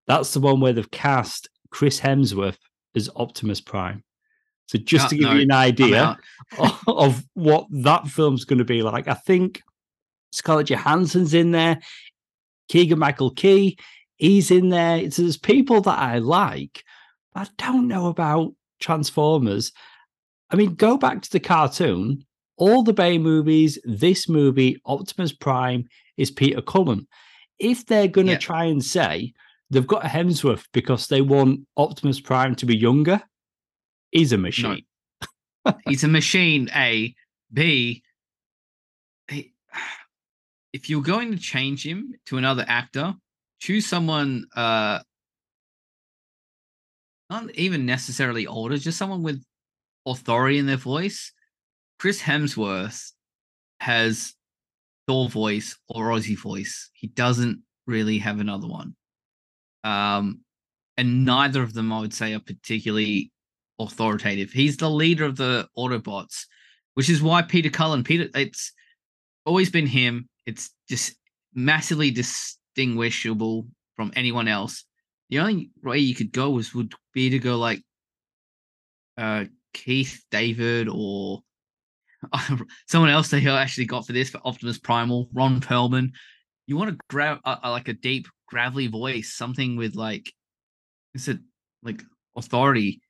that's 0.06 0.32
the 0.32 0.40
one 0.40 0.60
where 0.60 0.72
they've 0.72 0.90
cast 0.90 1.48
Chris 1.70 2.00
Hemsworth 2.00 2.58
as 2.94 3.10
Optimus 3.16 3.60
Prime. 3.60 4.02
So 4.66 4.78
just 4.78 5.06
ah, 5.06 5.08
to 5.08 5.16
give 5.16 5.28
no, 5.28 5.34
you 5.34 5.42
an 5.42 5.52
idea 5.52 6.18
of 6.88 7.24
what 7.34 7.66
that 7.70 8.08
film's 8.08 8.44
going 8.44 8.58
to 8.58 8.64
be 8.64 8.82
like, 8.82 9.06
I 9.06 9.14
think 9.14 9.62
Scarlett 10.32 10.70
Johansson's 10.70 11.34
in 11.34 11.52
there, 11.52 11.80
Keegan 12.68 12.98
Michael 12.98 13.30
Key, 13.30 13.78
he's 14.16 14.50
in 14.50 14.68
there. 14.70 14.98
It's 14.98 15.16
there's 15.16 15.36
people 15.36 15.80
that 15.82 15.98
I 15.98 16.18
like. 16.18 16.82
I 17.34 17.46
don't 17.58 17.88
know 17.88 18.06
about 18.08 18.54
Transformers. 18.80 19.72
I 20.50 20.56
mean, 20.56 20.74
go 20.74 20.96
back 20.96 21.22
to 21.22 21.30
the 21.30 21.40
cartoon. 21.40 22.24
All 22.56 22.82
the 22.82 22.92
Bay 22.94 23.18
movies, 23.18 23.78
this 23.84 24.28
movie, 24.28 24.80
Optimus 24.86 25.32
Prime, 25.32 25.84
is 26.16 26.30
Peter 26.30 26.62
Cullen. 26.62 27.06
If 27.58 27.84
they're 27.86 28.08
going 28.08 28.28
to 28.28 28.34
Yeah. 28.34 28.38
try 28.38 28.64
and 28.64 28.82
say 28.84 29.34
they've 29.70 29.86
got 29.86 30.04
a 30.04 30.08
Hemsworth 30.08 30.64
because 30.72 31.08
they 31.08 31.20
want 31.20 31.60
Optimus 31.76 32.20
Prime 32.20 32.54
to 32.56 32.66
be 32.66 32.76
younger, 32.76 33.20
he's 34.12 34.32
a 34.32 34.38
machine. 34.38 34.84
He's 35.86 36.04
a 36.04 36.08
machine. 36.08 36.70
A, 36.74 37.14
B. 37.52 38.02
If 40.72 40.90
you're 40.90 41.02
going 41.02 41.32
to 41.32 41.38
change 41.38 41.86
him 41.86 42.14
to 42.26 42.36
another 42.36 42.64
actor, 42.68 43.14
choose 43.60 43.86
someone 43.86 44.46
uh 44.54 45.00
not 47.28 47.50
even 47.54 47.86
necessarily 47.86 48.46
older, 48.46 48.76
just 48.76 48.98
someone 48.98 49.22
with 49.22 49.42
authority 50.06 50.58
in 50.58 50.66
their 50.66 50.76
voice. 50.76 51.32
Chris 51.98 52.20
Hemsworth 52.20 53.10
has 53.80 54.34
Thor 55.06 55.28
voice 55.28 55.76
or 55.88 56.08
Aussie 56.10 56.38
voice. 56.38 56.90
He 56.92 57.08
doesn't 57.08 57.62
really 57.86 58.18
have 58.18 58.40
another 58.40 58.68
one. 58.68 58.94
Um, 59.84 60.40
and 60.96 61.24
neither 61.24 61.62
of 61.62 61.74
them, 61.74 61.92
I 61.92 62.00
would 62.00 62.14
say, 62.14 62.32
are 62.34 62.40
particularly 62.40 63.30
authoritative. 63.78 64.50
He's 64.50 64.76
the 64.76 64.90
leader 64.90 65.24
of 65.24 65.36
the 65.36 65.68
Autobots, 65.76 66.46
which 66.94 67.10
is 67.10 67.22
why 67.22 67.42
Peter 67.42 67.70
Cullen, 67.70 68.04
Peter, 68.04 68.28
it's 68.34 68.72
always 69.44 69.70
been 69.70 69.86
him. 69.86 70.28
It's 70.46 70.70
just 70.88 71.16
massively 71.54 72.10
distinguishable 72.76 73.66
from 73.96 74.12
anyone 74.14 74.48
else. 74.48 74.84
The 75.30 75.40
only 75.40 75.70
way 75.82 75.98
you 75.98 76.14
could 76.14 76.32
go 76.32 76.50
was 76.50 76.74
would 76.74 76.94
be 77.12 77.30
to 77.30 77.38
go 77.38 77.58
like 77.58 77.82
uh 79.18 79.44
Keith 79.72 80.22
David 80.30 80.88
or 80.90 81.40
someone 82.86 83.10
else 83.10 83.28
that 83.30 83.40
he 83.40 83.48
actually 83.48 83.86
got 83.86 84.06
for 84.06 84.12
this 84.12 84.30
for 84.30 84.40
Optimus 84.44 84.78
Primal, 84.78 85.28
Ron 85.32 85.60
Perlman. 85.60 86.10
You 86.66 86.76
want 86.76 86.90
to 86.90 86.98
grab 87.08 87.38
uh, 87.44 87.56
uh, 87.62 87.70
like 87.70 87.88
a 87.88 87.92
deep, 87.92 88.26
gravelly 88.48 88.86
voice, 88.88 89.34
something 89.34 89.76
with 89.76 89.94
like, 89.94 90.32
is 91.14 91.28
it 91.28 91.38
like 91.82 92.02
authority? 92.36 93.00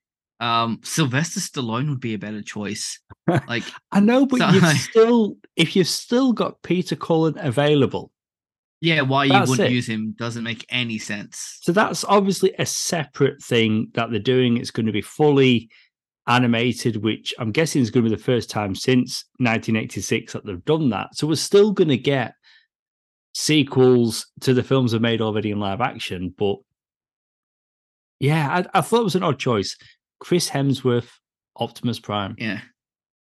Um, 0.40 0.80
Sylvester 0.82 1.40
Stallone 1.40 1.88
would 1.88 2.00
be 2.00 2.14
a 2.14 2.18
better 2.18 2.42
choice. 2.42 3.00
Like, 3.48 3.64
I 3.90 3.98
know, 4.00 4.26
but 4.26 4.38
So- 4.38 4.48
you've 4.50 4.78
still, 4.90 5.36
if 5.56 5.74
you've 5.74 5.88
still 5.88 6.32
got 6.32 6.62
Peter 6.62 6.94
Cullen 6.96 7.36
available, 7.38 8.12
yeah, 8.80 9.00
why 9.00 9.24
you 9.24 9.40
wouldn't 9.40 9.60
it. 9.60 9.72
use 9.72 9.88
him 9.88 10.14
doesn't 10.18 10.44
make 10.44 10.66
any 10.68 10.98
sense. 10.98 11.58
So 11.62 11.72
that's 11.72 12.04
obviously 12.04 12.52
a 12.58 12.66
separate 12.66 13.42
thing 13.42 13.88
that 13.94 14.10
they're 14.10 14.20
doing. 14.20 14.58
It's 14.58 14.70
going 14.70 14.86
to 14.86 14.92
be 14.92 15.02
fully 15.02 15.70
animated, 16.26 16.96
which 16.96 17.34
I'm 17.38 17.52
guessing 17.52 17.82
is 17.82 17.90
going 17.90 18.04
to 18.04 18.10
be 18.10 18.16
the 18.16 18.22
first 18.22 18.50
time 18.50 18.74
since 18.74 19.24
1986 19.38 20.32
that 20.32 20.44
they've 20.44 20.64
done 20.64 20.90
that. 20.90 21.14
So 21.14 21.26
we're 21.26 21.36
still 21.36 21.72
going 21.72 21.88
to 21.88 21.96
get 21.96 22.34
sequels 23.32 24.26
to 24.40 24.52
the 24.52 24.62
films 24.62 24.92
they've 24.92 25.00
made 25.00 25.20
already 25.20 25.50
in 25.50 25.60
live 25.60 25.80
action. 25.80 26.34
But 26.36 26.56
yeah, 28.18 28.64
I, 28.74 28.78
I 28.78 28.80
thought 28.82 29.00
it 29.00 29.04
was 29.04 29.14
an 29.14 29.22
odd 29.22 29.38
choice. 29.38 29.76
Chris 30.20 30.50
Hemsworth, 30.50 31.10
Optimus 31.56 32.00
Prime. 32.00 32.34
Yeah. 32.38 32.60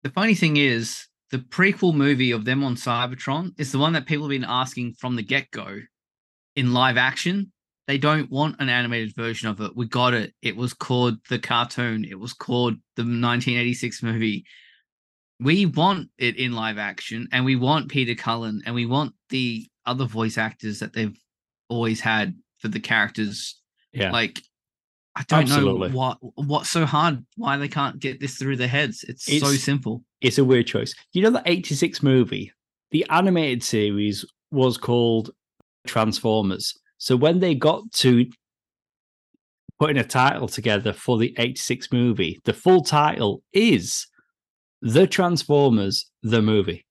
The 0.02 0.10
funny 0.10 0.34
thing 0.34 0.56
is, 0.56 1.06
the 1.32 1.38
prequel 1.38 1.94
movie 1.94 2.30
of 2.30 2.44
them 2.44 2.62
on 2.62 2.76
Cybertron 2.76 3.58
is 3.58 3.72
the 3.72 3.78
one 3.78 3.94
that 3.94 4.06
people 4.06 4.24
have 4.26 4.30
been 4.30 4.44
asking 4.44 4.92
from 5.00 5.16
the 5.16 5.22
get 5.22 5.50
go 5.50 5.80
in 6.54 6.74
live 6.74 6.98
action. 6.98 7.50
They 7.88 7.96
don't 7.98 8.30
want 8.30 8.56
an 8.60 8.68
animated 8.68 9.14
version 9.16 9.48
of 9.48 9.60
it. 9.60 9.74
We 9.74 9.86
got 9.88 10.12
it. 10.14 10.34
It 10.42 10.56
was 10.56 10.74
called 10.74 11.16
the 11.30 11.38
cartoon, 11.38 12.04
it 12.04 12.18
was 12.20 12.34
called 12.34 12.74
the 12.96 13.02
1986 13.02 14.02
movie. 14.02 14.44
We 15.40 15.66
want 15.66 16.10
it 16.18 16.36
in 16.36 16.52
live 16.52 16.78
action, 16.78 17.26
and 17.32 17.44
we 17.44 17.56
want 17.56 17.90
Peter 17.90 18.14
Cullen, 18.14 18.62
and 18.64 18.74
we 18.74 18.86
want 18.86 19.14
the 19.30 19.66
other 19.86 20.04
voice 20.04 20.38
actors 20.38 20.78
that 20.78 20.92
they've 20.92 21.18
always 21.68 22.00
had 22.00 22.36
for 22.58 22.68
the 22.68 22.78
characters 22.78 23.58
Yeah. 23.92 24.12
like 24.12 24.40
I 25.16 25.24
don't 25.24 25.42
Absolutely. 25.42 25.88
know 25.88 25.96
what 25.96 26.18
what's 26.36 26.70
so 26.70 26.86
hard. 26.86 27.24
Why 27.36 27.56
they 27.56 27.68
can't 27.68 27.98
get 27.98 28.20
this 28.20 28.36
through 28.36 28.56
their 28.56 28.68
heads? 28.68 29.04
It's, 29.08 29.24
so 29.40 29.52
simple. 29.54 30.04
It's 30.22 30.38
a 30.38 30.44
weird 30.44 30.66
choice. 30.66 30.94
You 31.12 31.22
know, 31.22 31.30
the 31.30 31.42
86 31.44 32.02
movie, 32.02 32.52
the 32.90 33.04
animated 33.10 33.62
series 33.62 34.24
was 34.50 34.78
called 34.78 35.30
Transformers. 35.86 36.78
So 36.98 37.16
when 37.16 37.40
they 37.40 37.54
got 37.54 37.90
to 37.94 38.26
putting 39.78 39.98
a 39.98 40.04
title 40.04 40.46
together 40.46 40.92
for 40.92 41.18
the 41.18 41.34
86 41.36 41.92
movie, 41.92 42.40
the 42.44 42.52
full 42.52 42.82
title 42.82 43.42
is 43.52 44.06
The 44.80 45.06
Transformers, 45.06 46.08
the 46.22 46.40
movie. 46.40 46.86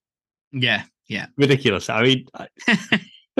Yeah, 0.51 0.83
yeah. 1.07 1.27
Ridiculous. 1.37 1.89
I 1.89 2.03
mean, 2.03 2.25
I, 2.33 2.47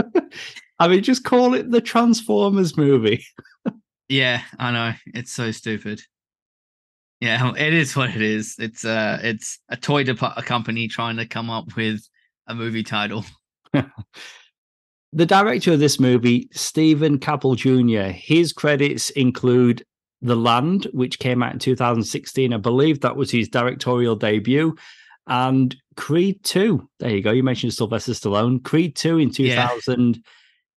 I 0.80 0.88
mean, 0.88 1.04
just 1.04 1.26
call 1.26 1.54
it 1.54 1.70
the 1.70 1.82
Transformers 1.82 2.78
movie. 2.78 3.26
yeah, 4.10 4.44
I 4.58 4.72
know. 4.72 4.94
It's 5.08 5.34
so 5.34 5.52
stupid. 5.52 6.02
Yeah, 7.22 7.54
it 7.58 7.74
is 7.74 7.96
what 7.96 8.10
it 8.10 8.22
is. 8.22 8.56
It's 8.60 8.84
uh 8.84 9.20
it's 9.24 9.60
a 9.70 9.78
toy 9.78 10.04
depa- 10.04 10.34
a 10.36 10.42
company 10.42 10.88
trying 10.88 11.18
to 11.18 11.26
come 11.26 11.50
up 11.50 11.76
with 11.78 12.02
a 12.48 12.56
movie 12.56 12.84
title. 12.84 13.24
the 13.74 15.26
director 15.26 15.74
of 15.74 15.80
this 15.80 16.00
movie, 16.00 16.50
Steven 16.52 17.20
Caple 17.20 17.56
Jr., 17.56 18.12
his 18.12 18.52
credits 18.52 19.12
include 19.12 19.86
The 20.22 20.36
Land, 20.36 20.88
which 20.92 21.20
came 21.20 21.42
out 21.42 21.54
in 21.54 21.60
2016. 21.60 22.54
I 22.54 22.58
believe 22.58 23.00
that 23.00 23.16
was 23.16 23.32
his 23.32 23.48
directorial 23.48 24.16
debut. 24.16 24.76
And 25.28 25.76
Creed 25.96 26.44
2. 26.44 26.90
There 27.00 27.10
you 27.12 27.22
go. 27.22 27.32
You 27.32 27.44
mentioned 27.44 27.74
Sylvester 27.74 28.14
Stallone. 28.14 28.64
Creed 28.64 28.96
2 28.96 29.20
in 29.20 29.32
Yeah. 29.38 29.70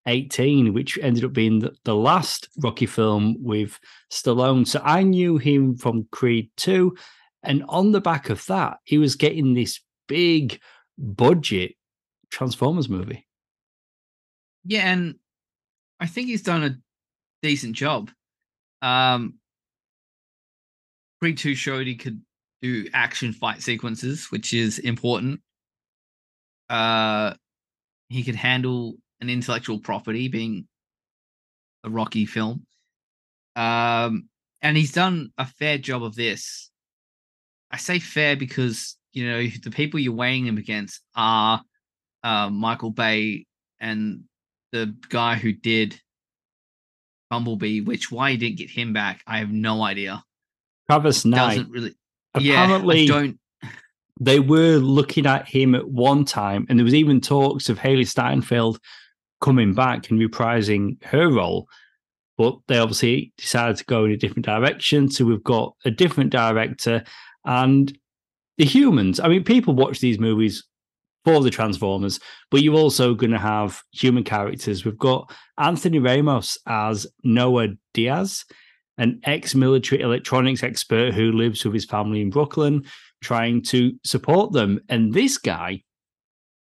2018, 0.07 0.73
which 0.73 0.99
ended 1.01 1.25
up 1.25 1.33
being 1.33 1.61
the, 1.61 1.75
the 1.85 1.95
last 1.95 2.49
Rocky 2.59 2.87
film 2.87 3.37
with 3.41 3.79
Stallone. 4.11 4.67
So 4.67 4.81
I 4.85 5.03
knew 5.03 5.39
him 5.39 5.77
from 5.77 6.07
Creed 6.13 6.51
2. 6.57 6.95
And 7.43 7.65
on 7.69 7.93
the 7.93 8.01
back 8.01 8.31
of 8.31 8.45
that, 8.47 8.79
he 8.85 8.99
was 8.99 9.17
getting 9.17 9.55
this 9.55 9.81
big 10.09 10.61
budget 10.99 11.75
Transformers 12.31 12.89
movie. 12.89 13.27
Yeah, 14.65 14.91
and 14.91 15.17
I 16.01 16.07
think 16.07 16.29
he's 16.29 16.43
done 16.43 16.65
a 16.65 16.77
decent 17.43 17.77
job. 17.77 18.11
Um 18.83 19.35
Creed 21.21 21.39
2 21.39 21.55
showed 21.55 21.87
he 21.87 21.97
could 21.97 22.21
do 22.61 22.89
action 22.93 23.33
fight 23.33 23.63
sequences, 23.63 24.27
which 24.31 24.53
is 24.53 24.79
important. 24.79 25.41
Uh 26.69 27.35
he 28.09 28.23
could 28.23 28.37
handle 28.37 28.97
an 29.25 29.31
intellectual 29.31 29.79
property 29.79 30.29
being 30.29 30.67
a 31.83 31.91
Rocky 31.91 32.27
film. 32.27 32.67
Um 33.57 34.29
and 34.63 34.77
he's 34.77 34.93
done 34.93 35.31
a 35.37 35.47
fair 35.47 35.79
job 35.79 36.03
of 36.03 36.15
this. 36.15 36.71
I 37.71 37.77
say 37.77 37.99
fair 37.99 38.37
because 38.37 38.97
you 39.13 39.29
know 39.29 39.47
the 39.63 39.71
people 39.71 40.01
you're 40.01 40.15
weighing 40.15 40.47
him 40.47 40.59
against 40.59 41.01
are 41.15 41.63
uh, 42.23 42.49
Michael 42.49 42.91
Bay 42.91 43.47
and 43.79 44.25
the 44.73 44.97
guy 45.09 45.37
who 45.37 45.53
did 45.53 46.01
Bumblebee, 47.31 47.81
which 47.83 48.11
why 48.11 48.33
he 48.33 48.37
didn't 48.37 48.59
get 48.59 48.71
him 48.71 48.93
back, 48.93 49.23
I 49.27 49.39
have 49.39 49.51
no 49.51 49.83
idea. 49.83 50.25
Travis 50.89 51.25
Knight. 51.25 51.57
Doesn't 51.57 51.71
really. 51.71 51.95
Yeah, 52.41 52.65
Apparently, 52.65 53.07
don't. 53.07 53.39
they 54.21 54.41
were 54.41 54.79
looking 54.79 55.27
at 55.27 55.47
him 55.47 55.75
at 55.75 55.89
one 55.89 56.25
time, 56.25 56.67
and 56.69 56.79
there 56.79 56.85
was 56.85 56.95
even 56.95 57.21
talks 57.21 57.69
of 57.69 57.79
Hailee 57.79 58.09
Steinfeld 58.09 58.79
coming 59.45 59.75
back 59.75 60.11
and 60.11 60.19
reprising 60.19 60.97
her 61.05 61.31
role. 61.31 61.69
But 62.39 62.57
they 62.67 62.79
obviously 62.79 63.33
decided 63.37 63.77
to 63.77 63.85
go 63.85 64.07
in 64.07 64.11
a 64.11 64.17
different 64.17 64.47
direction. 64.47 65.11
So 65.11 65.27
we've 65.27 65.45
got 65.45 65.77
a 65.85 65.91
different 65.91 66.31
director 66.31 67.05
and 67.45 67.97
the 68.57 68.65
humans. 68.65 69.21
I 69.21 69.29
mean, 69.29 69.45
people 69.45 69.75
watch 69.75 70.01
these 70.01 70.19
movies 70.19 70.65
for 71.27 71.43
the 71.43 71.51
Transformers, 71.51 72.19
but 72.51 72.63
you're 72.63 72.75
also 72.75 73.15
going 73.15 73.33
to 73.33 73.39
have 73.39 73.83
human 73.93 74.25
characters. 74.25 74.85
We've 74.85 74.99
got 74.99 75.31
Anthony 75.59 75.99
Ramos 75.99 76.57
as 76.67 77.07
Noah 77.23 77.69
Diaz, 77.93 78.45
an 78.97 79.21
ex 79.25 79.55
military 79.55 80.01
electronics 80.01 80.63
expert 80.63 81.13
who 81.13 81.33
lives 81.33 81.65
with 81.65 81.75
his 81.75 81.85
family 81.85 82.23
in 82.23 82.31
Brooklyn, 82.31 82.85
trying 83.23 83.63
to 83.65 83.93
support 84.05 84.53
them. 84.53 84.81
And 84.89 85.13
this 85.13 85.37
guy, 85.37 85.83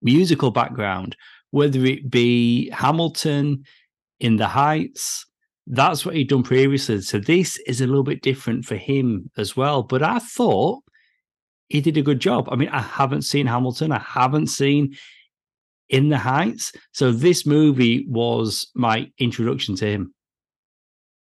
musical 0.02 0.50
background, 0.50 1.16
whether 1.52 1.84
it 1.84 2.10
be 2.10 2.68
Hamilton, 2.70 3.64
In 4.18 4.36
the 4.36 4.48
Heights, 4.48 5.24
that's 5.66 6.04
what 6.04 6.16
he'd 6.16 6.28
done 6.28 6.42
previously. 6.42 7.00
So 7.02 7.18
this 7.18 7.56
is 7.66 7.80
a 7.80 7.86
little 7.86 8.02
bit 8.02 8.22
different 8.22 8.64
for 8.64 8.74
him 8.74 9.30
as 9.36 9.56
well. 9.56 9.82
But 9.84 10.02
I 10.02 10.18
thought 10.18 10.82
he 11.68 11.80
did 11.80 11.96
a 11.96 12.02
good 12.02 12.20
job. 12.20 12.48
I 12.50 12.56
mean, 12.56 12.70
I 12.70 12.80
haven't 12.80 13.22
seen 13.22 13.46
Hamilton, 13.46 13.92
I 13.92 14.00
haven't 14.00 14.48
seen 14.48 14.96
In 15.88 16.08
the 16.08 16.18
Heights. 16.18 16.72
So 16.92 17.12
this 17.12 17.46
movie 17.46 18.06
was 18.08 18.68
my 18.74 19.10
introduction 19.18 19.76
to 19.76 19.86
him. 19.86 20.14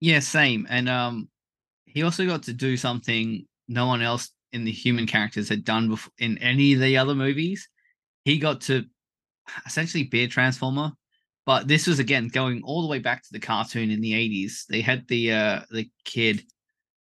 Yeah, 0.00 0.20
same. 0.20 0.66
And 0.70 0.88
um 0.88 1.28
he 1.84 2.02
also 2.02 2.26
got 2.26 2.44
to 2.44 2.54
do 2.54 2.76
something 2.76 3.46
no 3.68 3.86
one 3.86 4.02
else 4.02 4.30
in 4.52 4.64
the 4.64 4.72
human 4.72 5.06
characters 5.06 5.48
had 5.48 5.64
done 5.64 5.88
before 5.88 6.12
in 6.18 6.38
any 6.38 6.72
of 6.72 6.80
the 6.80 6.96
other 6.96 7.14
movies. 7.14 7.68
He 8.24 8.38
got 8.38 8.62
to 8.62 8.84
essentially 9.66 10.04
be 10.04 10.24
a 10.24 10.28
transformer 10.28 10.92
but 11.44 11.66
this 11.66 11.86
was 11.86 11.98
again 11.98 12.28
going 12.28 12.62
all 12.62 12.82
the 12.82 12.88
way 12.88 12.98
back 12.98 13.22
to 13.22 13.32
the 13.32 13.40
cartoon 13.40 13.90
in 13.90 14.00
the 14.00 14.12
80s 14.12 14.66
they 14.68 14.80
had 14.80 15.06
the 15.08 15.32
uh 15.32 15.60
the 15.70 15.88
kid 16.04 16.44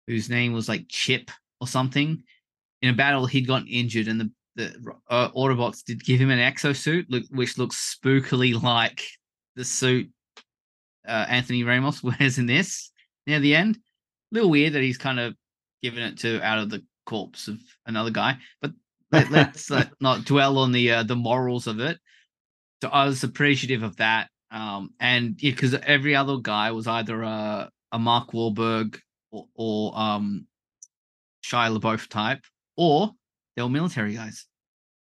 whose 0.06 0.30
name 0.30 0.52
was 0.52 0.68
like 0.68 0.86
chip 0.88 1.30
or 1.60 1.66
something. 1.66 2.22
In 2.82 2.90
a 2.90 2.94
battle 2.94 3.26
he'd 3.26 3.46
gotten 3.46 3.68
injured 3.68 4.08
and 4.08 4.20
the 4.20 4.30
the 4.54 4.74
uh, 5.10 5.28
autobots 5.32 5.84
did 5.84 6.02
give 6.02 6.18
him 6.18 6.30
an 6.30 6.38
exosuit 6.38 7.04
look, 7.10 7.24
which 7.28 7.58
looks 7.58 7.94
spookily 7.94 8.60
like 8.60 9.04
the 9.54 9.64
suit 9.64 10.10
uh, 11.06 11.26
anthony 11.28 11.62
ramos 11.62 12.02
wears 12.02 12.38
in 12.38 12.46
this 12.46 12.90
near 13.26 13.38
the 13.38 13.54
end. 13.54 13.76
A 13.76 14.34
little 14.34 14.50
weird 14.50 14.72
that 14.72 14.82
he's 14.82 14.96
kind 14.96 15.20
of 15.20 15.34
given 15.82 16.02
it 16.02 16.18
to 16.18 16.42
out 16.42 16.58
of 16.58 16.70
the 16.70 16.82
corpse 17.04 17.48
of 17.48 17.58
another 17.86 18.10
guy 18.10 18.36
but 18.60 18.72
let, 19.12 19.30
us 19.32 19.70
uh, 19.70 19.84
not 20.00 20.24
dwell 20.24 20.58
on 20.58 20.72
the 20.72 20.90
uh, 20.90 21.02
the 21.04 21.14
morals 21.14 21.68
of 21.68 21.78
it 21.78 21.98
so 22.82 22.88
I 22.88 23.06
was 23.06 23.24
appreciative 23.24 23.82
of 23.82 23.96
that. 23.96 24.28
Um, 24.50 24.90
and 25.00 25.40
yeah, 25.42 25.50
because 25.50 25.74
every 25.74 26.14
other 26.14 26.36
guy 26.38 26.70
was 26.70 26.86
either 26.86 27.22
a, 27.22 27.70
a 27.92 27.98
Mark 27.98 28.32
Wahlberg 28.32 28.98
or, 29.30 29.46
or 29.54 29.98
um, 29.98 30.46
Shia 31.44 31.76
LaBeouf 31.76 32.08
type, 32.08 32.40
or 32.76 33.10
they 33.54 33.62
were 33.62 33.68
military 33.68 34.14
guys. 34.14 34.46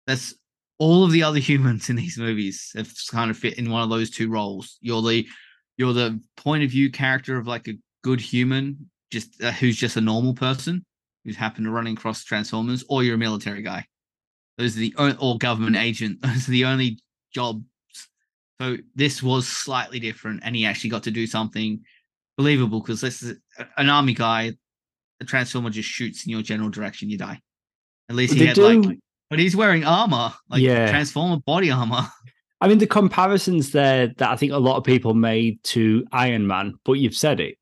That's 0.08 0.34
all 0.80 1.04
of 1.04 1.12
the 1.12 1.24
other 1.24 1.40
humans 1.52 1.90
in 1.90 1.96
these 1.96 2.18
movies 2.18 2.72
have 2.76 2.92
kind 3.10 3.32
of 3.32 3.38
fit 3.38 3.58
in 3.58 3.70
one 3.70 3.84
of 3.84 3.90
those 3.90 4.10
two 4.10 4.30
roles. 4.30 4.78
You're 4.82 5.02
the 5.02 5.28
you're 5.78 5.94
the 5.94 6.22
point 6.38 6.64
of 6.64 6.70
view 6.70 6.92
character 6.92 7.38
of 7.38 7.48
like 7.48 7.68
a 7.68 7.78
good 8.04 8.22
human, 8.22 8.90
just 9.12 9.42
uh, 9.44 9.52
who's 9.52 9.76
just 9.76 9.98
a 9.98 10.02
normal 10.02 10.34
person 10.34 10.86
who's 11.24 11.36
happened 11.36 11.66
to 11.66 11.72
running 11.72 11.94
across 11.94 12.24
Transformers, 12.24 12.84
or 12.90 13.04
you're 13.04 13.16
a 13.16 13.18
military 13.18 13.62
guy. 13.62 13.86
Those 14.58 14.76
are 14.76 14.82
the 14.82 14.96
or 15.20 15.38
government 15.38 15.78
agent. 15.78 16.20
Those 16.22 16.48
are 16.48 16.52
the 16.52 16.66
only 16.66 17.00
jobs. 17.34 17.64
So 18.62 18.78
this 18.96 19.22
was 19.22 19.48
slightly 19.48 20.00
different, 20.00 20.42
and 20.44 20.56
he 20.56 20.66
actually 20.66 20.92
got 20.92 21.04
to 21.04 21.12
do 21.12 21.28
something 21.28 21.82
believable 22.38 22.80
because 22.80 23.02
this 23.02 23.22
is 23.22 23.38
an 23.78 23.90
army 23.90 24.14
guy. 24.14 24.54
The 25.20 25.26
transformer 25.26 25.70
just 25.70 25.90
shoots 25.90 26.26
in 26.26 26.32
your 26.32 26.42
general 26.42 26.70
direction, 26.70 27.10
you 27.10 27.18
die. 27.18 27.42
At 28.10 28.16
least 28.16 28.34
he 28.34 28.40
they 28.40 28.46
had 28.48 28.56
do... 28.56 28.82
like, 28.82 29.00
but 29.30 29.40
he's 29.40 29.56
wearing 29.56 29.84
armor, 29.84 30.34
like 30.50 30.62
yeah. 30.62 30.90
transformer 30.90 31.38
body 31.46 31.72
armor. 31.72 32.08
I 32.62 32.68
mean, 32.68 32.78
the 32.78 32.88
comparisons 32.88 33.72
there 33.72 34.08
that 34.18 34.30
I 34.30 34.36
think 34.38 34.54
a 34.54 34.58
lot 34.58 34.78
of 34.78 34.86
people 34.86 35.14
made 35.14 35.62
to 35.66 36.06
Iron 36.12 36.48
Man, 36.48 36.76
but 36.86 36.94
you've 36.94 37.16
said 37.16 37.40
it. 37.42 37.58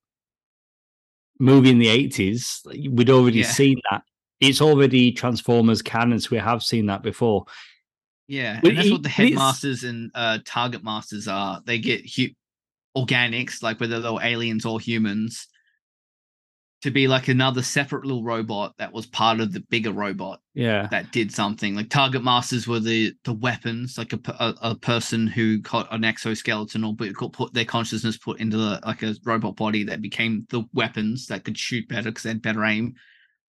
Movie 1.39 1.71
in 1.71 1.79
the 1.79 1.87
eighties, 1.87 2.61
we'd 2.65 3.09
already 3.09 3.39
yeah. 3.39 3.47
seen 3.47 3.81
that. 3.89 4.03
It's 4.41 4.61
already 4.61 5.11
Transformers 5.11 5.81
canon, 5.81 6.19
so 6.19 6.29
we 6.31 6.37
have 6.37 6.61
seen 6.61 6.87
that 6.87 7.01
before. 7.01 7.45
Yeah, 8.31 8.61
and 8.63 8.77
that's 8.77 8.89
what 8.89 9.03
the 9.03 9.09
headmasters 9.09 9.83
and 9.83 10.09
uh, 10.15 10.39
target 10.45 10.85
masters 10.85 11.27
are. 11.27 11.61
They 11.65 11.79
get 11.79 12.09
hu- 12.15 12.29
organics, 12.95 13.61
like 13.61 13.81
whether 13.81 13.99
they're 13.99 14.23
aliens 14.23 14.65
or 14.65 14.79
humans, 14.79 15.49
to 16.83 16.91
be 16.91 17.09
like 17.09 17.27
another 17.27 17.61
separate 17.61 18.05
little 18.05 18.23
robot 18.23 18.73
that 18.77 18.93
was 18.93 19.05
part 19.05 19.41
of 19.41 19.51
the 19.51 19.59
bigger 19.69 19.91
robot. 19.91 20.39
Yeah, 20.53 20.87
that 20.91 21.11
did 21.11 21.33
something. 21.33 21.75
Like 21.75 21.89
target 21.89 22.23
masters 22.23 22.69
were 22.69 22.79
the 22.79 23.13
the 23.25 23.33
weapons, 23.33 23.97
like 23.97 24.13
a 24.13 24.19
a, 24.39 24.55
a 24.61 24.75
person 24.75 25.27
who 25.27 25.57
got 25.57 25.93
an 25.93 26.05
exoskeleton 26.05 26.85
or 26.85 26.95
put, 26.95 27.33
put 27.33 27.53
their 27.53 27.65
consciousness 27.65 28.15
put 28.15 28.39
into 28.39 28.55
the, 28.55 28.79
like 28.85 29.03
a 29.03 29.13
robot 29.25 29.57
body 29.57 29.83
that 29.83 30.01
became 30.01 30.47
the 30.51 30.63
weapons 30.73 31.27
that 31.27 31.43
could 31.43 31.57
shoot 31.57 31.85
better 31.89 32.11
because 32.11 32.23
they 32.23 32.29
had 32.29 32.41
better 32.41 32.63
aim. 32.63 32.95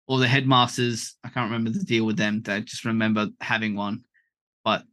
Or 0.08 0.18
the 0.18 0.26
headmasters, 0.26 1.14
I 1.22 1.28
can't 1.28 1.48
remember 1.52 1.70
the 1.70 1.84
deal 1.84 2.04
with 2.04 2.16
them. 2.16 2.42
I 2.48 2.58
just 2.58 2.84
remember 2.84 3.28
having 3.40 3.76
one 3.76 4.02
but 4.64 4.84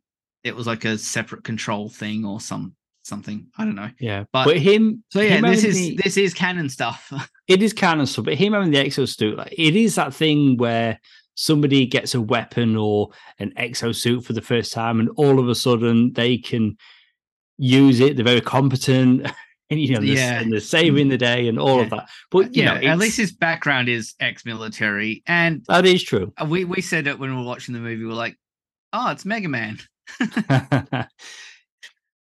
it 0.43 0.55
was 0.55 0.67
like 0.67 0.85
a 0.85 0.97
separate 0.97 1.43
control 1.43 1.89
thing 1.89 2.25
or 2.25 2.39
some 2.39 2.75
something. 3.03 3.47
I 3.57 3.65
don't 3.65 3.75
know. 3.75 3.89
Yeah, 3.99 4.25
but, 4.31 4.45
but 4.45 4.57
him. 4.57 5.03
So 5.11 5.21
yeah, 5.21 5.37
him 5.37 5.41
this 5.43 5.63
is 5.63 5.75
the, 5.75 5.95
this 6.03 6.17
is 6.17 6.33
canon 6.33 6.69
stuff. 6.69 7.11
it 7.47 7.61
is 7.61 7.73
canon 7.73 8.05
stuff, 8.05 8.25
but 8.25 8.35
him 8.35 8.53
having 8.53 8.71
the 8.71 8.77
exosuit, 8.77 9.37
like 9.37 9.53
it 9.57 9.75
is 9.75 9.95
that 9.95 10.13
thing 10.13 10.57
where 10.57 10.99
somebody 11.35 11.85
gets 11.85 12.15
a 12.15 12.21
weapon 12.21 12.75
or 12.75 13.09
an 13.39 13.51
exosuit 13.57 14.23
for 14.23 14.33
the 14.33 14.41
first 14.41 14.71
time, 14.71 14.99
and 14.99 15.09
all 15.17 15.39
of 15.39 15.49
a 15.49 15.55
sudden 15.55 16.13
they 16.13 16.37
can 16.37 16.77
use 17.57 17.99
it. 17.99 18.15
They're 18.15 18.25
very 18.25 18.41
competent. 18.41 19.29
And 19.69 19.79
you 19.79 19.95
know, 19.95 20.01
yeah, 20.01 20.39
and 20.39 20.51
they're 20.51 20.59
saving 20.59 21.09
the 21.09 21.17
day 21.17 21.47
and 21.47 21.59
all 21.59 21.77
yeah. 21.77 21.83
of 21.83 21.89
that. 21.91 22.09
But 22.31 22.55
you 22.55 22.63
yeah, 22.63 22.79
know, 22.79 22.87
at 22.87 22.97
least 22.97 23.17
his 23.17 23.31
background 23.31 23.89
is 23.89 24.15
ex-military, 24.19 25.23
and 25.27 25.63
that 25.67 25.85
is 25.85 26.03
true. 26.03 26.33
We 26.47 26.65
we 26.65 26.81
said 26.81 27.07
it 27.07 27.19
when 27.19 27.31
we 27.31 27.37
were 27.37 27.47
watching 27.47 27.73
the 27.73 27.79
movie. 27.79 28.05
We're 28.05 28.13
like, 28.13 28.37
oh, 28.93 29.11
it's 29.11 29.25
Mega 29.25 29.47
Man. 29.47 29.79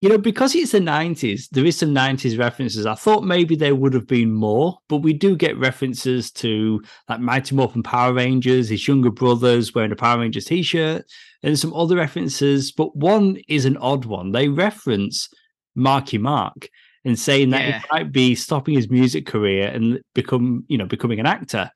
you 0.00 0.08
know, 0.08 0.18
because 0.18 0.54
it's 0.54 0.72
the 0.72 0.78
90s, 0.78 1.48
there 1.50 1.64
is 1.64 1.78
some 1.78 1.94
90s 1.94 2.38
references. 2.38 2.86
I 2.86 2.94
thought 2.94 3.24
maybe 3.24 3.56
there 3.56 3.74
would 3.74 3.94
have 3.94 4.06
been 4.06 4.32
more, 4.32 4.78
but 4.88 4.98
we 4.98 5.12
do 5.12 5.36
get 5.36 5.58
references 5.58 6.30
to 6.32 6.82
like 7.08 7.20
Mighty 7.20 7.54
Morphin 7.54 7.82
Power 7.82 8.12
Rangers, 8.12 8.68
his 8.68 8.86
younger 8.86 9.10
brothers 9.10 9.74
wearing 9.74 9.92
a 9.92 9.96
Power 9.96 10.20
Rangers 10.20 10.44
t 10.44 10.62
shirt, 10.62 11.04
and 11.42 11.58
some 11.58 11.74
other 11.74 11.96
references. 11.96 12.72
But 12.72 12.94
one 12.96 13.38
is 13.48 13.64
an 13.64 13.76
odd 13.78 14.04
one. 14.04 14.32
They 14.32 14.48
reference 14.48 15.28
Marky 15.74 16.18
Mark 16.18 16.68
and 17.04 17.18
saying 17.18 17.50
that 17.50 17.62
yeah. 17.62 17.78
he 17.78 17.84
might 17.92 18.12
be 18.12 18.34
stopping 18.34 18.74
his 18.74 18.90
music 18.90 19.26
career 19.26 19.68
and 19.68 20.00
become, 20.14 20.64
you 20.66 20.76
know, 20.76 20.86
becoming 20.86 21.20
an 21.20 21.26
actor. 21.26 21.70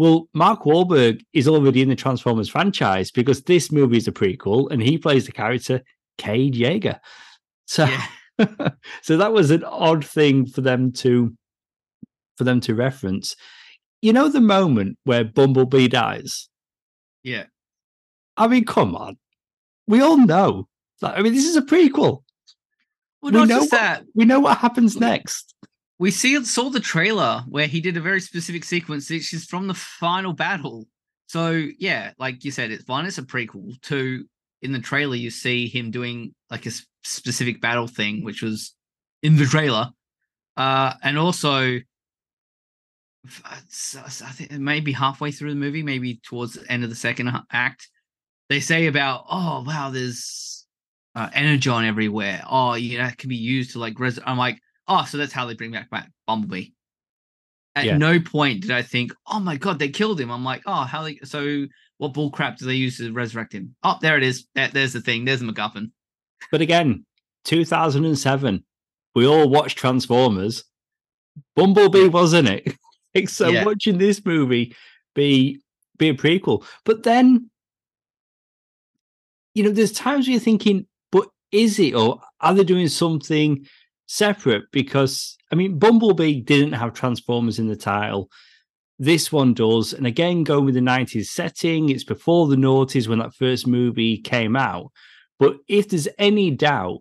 Well, 0.00 0.30
Mark 0.32 0.62
Wahlberg 0.62 1.20
is 1.34 1.46
already 1.46 1.82
in 1.82 1.90
the 1.90 1.94
Transformers 1.94 2.48
franchise 2.48 3.10
because 3.10 3.42
this 3.42 3.70
movie 3.70 3.98
is 3.98 4.08
a 4.08 4.12
prequel 4.12 4.70
and 4.70 4.80
he 4.80 4.96
plays 4.96 5.26
the 5.26 5.32
character 5.32 5.82
Cade 6.16 6.54
Yeager. 6.54 6.98
So, 7.66 7.84
yeah. 7.84 8.70
so 9.02 9.18
that 9.18 9.34
was 9.34 9.50
an 9.50 9.62
odd 9.62 10.02
thing 10.02 10.46
for 10.46 10.62
them 10.62 10.92
to 10.92 11.36
for 12.38 12.44
them 12.44 12.60
to 12.60 12.74
reference. 12.74 13.36
You 14.00 14.14
know 14.14 14.30
the 14.30 14.40
moment 14.40 14.96
where 15.04 15.22
Bumblebee 15.22 15.88
dies? 15.88 16.48
Yeah. 17.22 17.44
I 18.38 18.48
mean, 18.48 18.64
come 18.64 18.96
on. 18.96 19.18
We 19.86 20.00
all 20.00 20.16
know. 20.16 20.66
I 21.02 21.20
mean, 21.20 21.34
this 21.34 21.44
is 21.44 21.56
a 21.56 21.62
prequel. 21.62 22.22
Well, 23.20 23.32
we 23.32 23.44
know 23.44 23.58
what, 23.58 23.70
that. 23.72 24.04
We 24.14 24.24
know 24.24 24.40
what 24.40 24.56
happens 24.56 24.98
next 24.98 25.49
we 26.00 26.10
see 26.10 26.42
saw 26.44 26.70
the 26.70 26.80
trailer 26.80 27.44
where 27.46 27.66
he 27.66 27.78
did 27.78 27.98
a 27.98 28.00
very 28.00 28.22
specific 28.22 28.64
sequence, 28.64 29.10
which 29.10 29.34
is 29.34 29.44
from 29.44 29.66
the 29.66 29.74
final 29.74 30.32
battle. 30.32 30.88
So 31.26 31.68
yeah, 31.78 32.12
like 32.18 32.42
you 32.42 32.50
said, 32.50 32.70
it's 32.70 32.88
one, 32.88 33.04
it's 33.04 33.18
a 33.18 33.22
prequel. 33.22 33.78
Two, 33.82 34.24
in 34.62 34.72
the 34.72 34.78
trailer, 34.78 35.14
you 35.14 35.28
see 35.28 35.68
him 35.68 35.90
doing 35.90 36.34
like 36.50 36.64
a 36.64 36.70
specific 37.04 37.60
battle 37.60 37.86
thing, 37.86 38.24
which 38.24 38.42
was 38.42 38.74
in 39.22 39.36
the 39.36 39.44
trailer. 39.44 39.90
Uh, 40.56 40.94
and 41.02 41.18
also, 41.18 41.78
I 43.44 44.30
think 44.32 44.52
maybe 44.52 44.92
halfway 44.92 45.30
through 45.30 45.50
the 45.50 45.56
movie, 45.60 45.82
maybe 45.82 46.18
towards 46.24 46.54
the 46.54 46.72
end 46.72 46.82
of 46.82 46.88
the 46.88 46.96
second 46.96 47.30
act, 47.52 47.88
they 48.48 48.60
say 48.60 48.86
about, 48.86 49.26
oh 49.30 49.64
wow, 49.66 49.90
there's 49.90 50.66
uh, 51.14 51.28
energon 51.34 51.84
everywhere. 51.84 52.42
Oh, 52.48 52.72
yeah, 52.72 53.08
it 53.08 53.18
can 53.18 53.28
be 53.28 53.36
used 53.36 53.72
to 53.72 53.78
like 53.78 54.00
res. 54.00 54.18
I'm 54.24 54.38
like, 54.38 54.58
oh, 54.90 55.04
so 55.04 55.16
that's 55.16 55.32
how 55.32 55.46
they 55.46 55.54
bring 55.54 55.70
back, 55.70 55.88
Bumblebee. 56.26 56.72
At 57.76 57.84
yeah. 57.84 57.96
no 57.96 58.18
point 58.18 58.62
did 58.62 58.72
I 58.72 58.82
think, 58.82 59.12
oh 59.28 59.38
my 59.38 59.56
god, 59.56 59.78
they 59.78 59.88
killed 59.88 60.20
him. 60.20 60.30
I'm 60.30 60.44
like, 60.44 60.62
oh, 60.66 60.82
how 60.82 61.04
they 61.04 61.20
so 61.22 61.66
what 61.98 62.12
bull 62.12 62.30
crap 62.30 62.58
do 62.58 62.66
they 62.66 62.74
use 62.74 62.98
to 62.98 63.12
resurrect 63.12 63.54
him? 63.54 63.76
Oh, 63.84 63.96
there 64.02 64.16
it 64.16 64.24
is. 64.24 64.48
There's 64.54 64.92
the 64.92 65.00
thing. 65.00 65.24
There's 65.24 65.40
the 65.40 65.46
MacGuffin. 65.46 65.92
But 66.50 66.62
again, 66.62 67.06
2007, 67.44 68.64
we 69.14 69.26
all 69.26 69.48
watched 69.48 69.78
Transformers. 69.78 70.64
Bumblebee 71.54 72.08
wasn't 72.08 72.48
it? 72.48 72.76
so 73.30 73.48
Yeah. 73.48 73.64
watching 73.64 73.98
this 73.98 74.24
movie 74.26 74.74
be 75.14 75.60
be 75.96 76.08
a 76.08 76.14
prequel, 76.14 76.64
but 76.84 77.04
then 77.04 77.50
you 79.54 79.64
know, 79.64 79.70
there's 79.70 79.92
times 79.92 80.26
where 80.26 80.32
you're 80.32 80.40
thinking, 80.40 80.86
but 81.12 81.28
is 81.52 81.78
it 81.78 81.94
or 81.94 82.20
are 82.40 82.54
they 82.54 82.64
doing 82.64 82.88
something 82.88 83.66
separate? 84.10 84.64
Because 84.72 85.36
I 85.52 85.54
mean, 85.54 85.78
Bumblebee 85.78 86.40
didn't 86.40 86.72
have 86.72 86.92
Transformers 86.92 87.58
in 87.58 87.68
the 87.68 87.76
title. 87.76 88.30
This 88.98 89.32
one 89.32 89.54
does, 89.54 89.94
and 89.94 90.06
again, 90.06 90.44
going 90.44 90.66
with 90.66 90.74
the 90.74 90.80
90s 90.80 91.26
setting, 91.26 91.88
it's 91.88 92.04
before 92.04 92.48
the 92.48 92.56
noughties 92.56 93.08
when 93.08 93.18
that 93.20 93.34
first 93.34 93.66
movie 93.66 94.18
came 94.18 94.56
out. 94.56 94.92
But 95.38 95.56
if 95.68 95.88
there's 95.88 96.08
any 96.18 96.50
doubt 96.50 96.98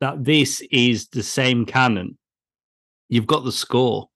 that 0.00 0.24
this 0.24 0.62
is 0.70 1.08
the 1.08 1.22
same 1.22 1.64
canon, 1.64 2.18
you've 3.08 3.26
got 3.26 3.44
the 3.44 3.52
score. 3.52 4.10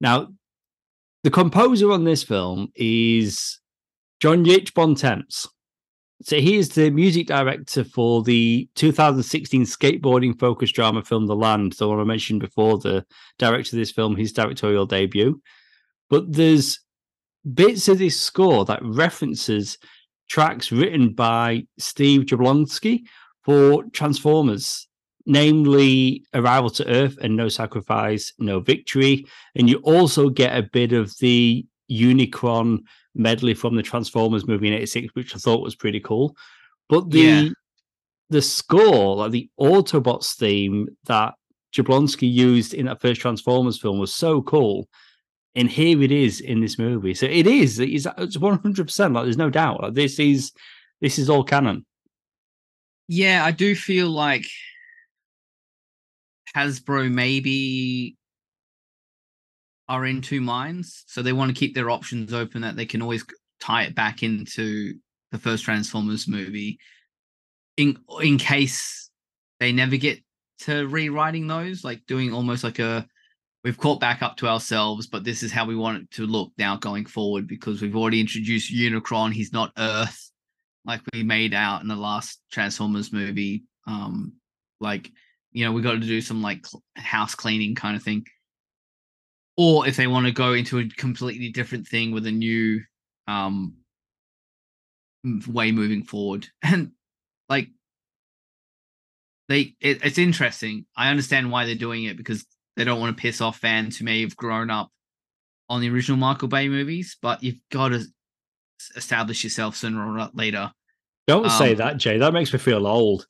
Now, 0.00 0.28
the 1.22 1.30
composer 1.30 1.92
on 1.92 2.02
this 2.02 2.24
film 2.24 2.72
is 2.74 3.60
Jongnic 4.20 4.74
Bontemps. 4.74 5.48
So 6.24 6.36
he 6.36 6.56
is 6.56 6.70
the 6.70 6.90
music 6.90 7.26
director 7.26 7.82
for 7.82 8.22
the 8.22 8.68
2016 8.76 9.62
skateboarding 9.62 10.38
focused 10.38 10.74
drama 10.74 11.02
film 11.02 11.26
The 11.26 11.34
Land, 11.34 11.72
the 11.72 11.88
one 11.88 11.98
I 11.98 12.04
mentioned 12.04 12.40
before, 12.40 12.78
the 12.78 13.04
director 13.38 13.74
of 13.74 13.80
this 13.80 13.90
film, 13.90 14.14
his 14.14 14.32
directorial 14.32 14.86
debut. 14.86 15.40
But 16.08 16.32
there's 16.32 16.78
bits 17.54 17.88
of 17.88 17.98
this 17.98 18.20
score 18.20 18.64
that 18.66 18.80
references 18.84 19.78
tracks 20.28 20.70
written 20.70 21.12
by 21.12 21.66
Steve 21.78 22.22
Jablonsky 22.22 23.00
for 23.44 23.84
Transformers, 23.92 24.86
namely 25.26 26.24
Arrival 26.34 26.70
to 26.70 26.88
Earth 26.88 27.18
and 27.20 27.36
No 27.36 27.48
Sacrifice, 27.48 28.32
No 28.38 28.60
Victory. 28.60 29.26
And 29.56 29.68
you 29.68 29.78
also 29.78 30.28
get 30.28 30.56
a 30.56 30.62
bit 30.62 30.92
of 30.92 31.12
the 31.18 31.66
Unicron 31.90 32.78
medley 33.14 33.54
from 33.54 33.76
the 33.76 33.82
Transformers 33.82 34.46
movie 34.46 34.68
in 34.68 34.74
86, 34.74 35.14
which 35.14 35.34
I 35.34 35.38
thought 35.38 35.62
was 35.62 35.74
pretty 35.74 36.00
cool. 36.00 36.36
But 36.88 37.10
the 37.10 37.18
Yeah. 37.20 37.48
the 38.30 38.42
score, 38.42 39.16
like 39.16 39.32
the 39.32 39.50
Autobots 39.60 40.34
theme 40.34 40.88
that 41.04 41.34
Jablonsky 41.74 42.30
used 42.32 42.74
in 42.74 42.86
that 42.86 43.00
first 43.00 43.20
Transformers 43.20 43.80
film 43.80 43.98
was 43.98 44.14
so 44.14 44.42
cool. 44.42 44.88
And 45.54 45.68
here 45.68 46.02
it 46.02 46.10
is 46.10 46.40
in 46.40 46.60
this 46.60 46.78
movie. 46.78 47.12
So 47.12 47.26
it 47.26 47.46
is, 47.46 47.78
it's, 47.78 48.06
it's 48.16 48.38
100%. 48.38 49.14
Like 49.14 49.24
there's 49.24 49.36
no 49.36 49.50
doubt. 49.50 49.82
Like 49.82 49.94
this 49.94 50.18
is, 50.18 50.52
this 51.02 51.18
is 51.18 51.28
all 51.28 51.44
canon. 51.44 51.84
Yeah, 53.08 53.44
I 53.44 53.50
do 53.50 53.74
feel 53.74 54.08
like 54.08 54.46
Hasbro 56.56 57.10
maybe 57.12 58.16
are 59.92 60.06
in 60.06 60.22
two 60.22 60.40
minds. 60.40 61.04
So 61.06 61.20
they 61.20 61.34
want 61.34 61.54
to 61.54 61.58
keep 61.58 61.74
their 61.74 61.90
options 61.90 62.32
open 62.32 62.62
that 62.62 62.76
they 62.76 62.86
can 62.86 63.02
always 63.02 63.26
tie 63.60 63.82
it 63.82 63.94
back 63.94 64.22
into 64.22 64.94
the 65.32 65.38
first 65.38 65.64
Transformers 65.64 66.26
movie 66.26 66.78
in 67.76 67.98
in 68.22 68.38
case 68.38 69.10
they 69.60 69.70
never 69.70 69.96
get 69.96 70.18
to 70.60 70.88
rewriting 70.88 71.46
those, 71.46 71.84
like 71.84 72.00
doing 72.06 72.32
almost 72.32 72.64
like 72.64 72.78
a 72.78 73.06
we've 73.64 73.76
caught 73.76 74.00
back 74.00 74.22
up 74.22 74.38
to 74.38 74.48
ourselves, 74.48 75.06
but 75.06 75.24
this 75.24 75.42
is 75.42 75.52
how 75.52 75.66
we 75.66 75.76
want 75.76 76.02
it 76.02 76.10
to 76.12 76.26
look 76.26 76.52
now 76.56 76.76
going 76.76 77.04
forward 77.04 77.46
because 77.46 77.82
we've 77.82 77.96
already 77.96 78.18
introduced 78.18 78.72
Unicron. 78.72 79.32
He's 79.32 79.52
not 79.52 79.72
Earth 79.76 80.30
like 80.86 81.02
we 81.12 81.22
made 81.22 81.52
out 81.52 81.82
in 81.82 81.88
the 81.88 81.96
last 81.96 82.40
Transformers 82.50 83.12
movie. 83.12 83.64
Um, 83.86 84.32
like 84.80 85.10
you 85.50 85.66
know, 85.66 85.72
we 85.72 85.82
got 85.82 85.92
to 85.92 86.00
do 86.00 86.22
some 86.22 86.40
like 86.40 86.64
house 86.96 87.34
cleaning 87.34 87.74
kind 87.74 87.94
of 87.94 88.02
thing. 88.02 88.24
Or 89.56 89.86
if 89.86 89.96
they 89.96 90.06
want 90.06 90.26
to 90.26 90.32
go 90.32 90.54
into 90.54 90.78
a 90.78 90.88
completely 90.88 91.50
different 91.50 91.86
thing 91.86 92.12
with 92.12 92.26
a 92.26 92.32
new 92.32 92.80
um 93.28 93.74
way 95.46 95.72
moving 95.72 96.02
forward, 96.04 96.48
and 96.62 96.92
like 97.48 97.68
they, 99.48 99.74
it, 99.80 100.04
it's 100.04 100.18
interesting. 100.18 100.86
I 100.96 101.10
understand 101.10 101.50
why 101.50 101.66
they're 101.66 101.74
doing 101.74 102.04
it 102.04 102.16
because 102.16 102.46
they 102.76 102.84
don't 102.84 103.00
want 103.00 103.16
to 103.16 103.20
piss 103.20 103.40
off 103.40 103.58
fans 103.58 103.98
who 103.98 104.04
may 104.04 104.22
have 104.22 104.36
grown 104.36 104.70
up 104.70 104.88
on 105.68 105.80
the 105.80 105.90
original 105.90 106.16
Michael 106.16 106.48
Bay 106.48 106.68
movies, 106.68 107.16
but 107.20 107.42
you've 107.42 107.60
got 107.70 107.88
to 107.88 108.04
establish 108.96 109.44
yourself 109.44 109.76
sooner 109.76 110.06
or 110.06 110.30
later. 110.34 110.72
Don't 111.26 111.50
say 111.50 111.72
Um, 111.72 111.78
that, 111.78 111.96
Jay. 111.98 112.18
That 112.18 112.32
makes 112.32 112.52
me 112.52 112.58
feel 112.58 112.86
old. 112.86 113.26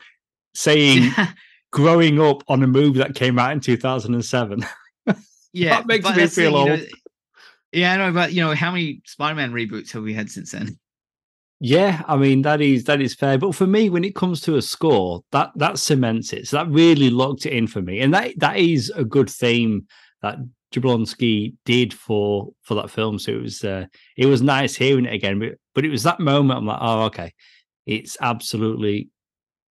Saying 0.54 1.10
growing 1.72 2.20
up 2.20 2.42
on 2.48 2.62
a 2.62 2.66
movie 2.66 2.98
that 2.98 3.14
came 3.14 3.38
out 3.38 3.52
in 3.52 3.60
2007. 3.60 4.64
yeah, 5.52 5.76
That 5.76 5.86
makes 5.86 6.04
me 6.08 6.26
feel 6.26 6.52
you 6.52 6.64
know, 6.64 6.72
old. 6.72 6.80
yeah, 7.72 7.92
I 7.92 7.96
know, 7.96 8.12
but 8.12 8.32
you 8.32 8.42
know, 8.42 8.54
how 8.54 8.70
many 8.70 9.02
Spider-Man 9.06 9.52
reboots 9.52 9.90
have 9.92 10.02
we 10.02 10.14
had 10.14 10.30
since 10.30 10.52
then? 10.52 10.78
Yeah, 11.64 12.02
I 12.08 12.16
mean 12.16 12.42
that 12.42 12.60
is 12.60 12.84
that 12.84 13.00
is 13.00 13.14
fair. 13.14 13.38
But 13.38 13.54
for 13.54 13.68
me, 13.68 13.88
when 13.88 14.02
it 14.02 14.16
comes 14.16 14.40
to 14.42 14.56
a 14.56 14.62
score, 14.62 15.22
that 15.30 15.52
that 15.54 15.78
cements 15.78 16.32
it. 16.32 16.48
So 16.48 16.56
that 16.56 16.68
really 16.68 17.08
locked 17.08 17.46
it 17.46 17.52
in 17.52 17.68
for 17.68 17.80
me. 17.80 18.00
And 18.00 18.12
that 18.14 18.32
that 18.38 18.56
is 18.56 18.90
a 18.96 19.04
good 19.04 19.30
theme 19.30 19.86
that 20.22 20.38
Jablonsky 20.74 21.54
did 21.64 21.94
for 21.94 22.52
for 22.62 22.74
that 22.74 22.90
film. 22.90 23.16
So 23.20 23.30
it 23.30 23.42
was 23.42 23.62
uh, 23.62 23.86
it 24.16 24.26
was 24.26 24.42
nice 24.42 24.74
hearing 24.74 25.06
it 25.06 25.14
again. 25.14 25.38
But 25.38 25.50
but 25.72 25.84
it 25.84 25.90
was 25.90 26.02
that 26.02 26.18
moment 26.18 26.58
I'm 26.58 26.66
like, 26.66 26.80
oh 26.80 27.02
okay, 27.04 27.32
it's 27.86 28.16
absolutely 28.20 29.10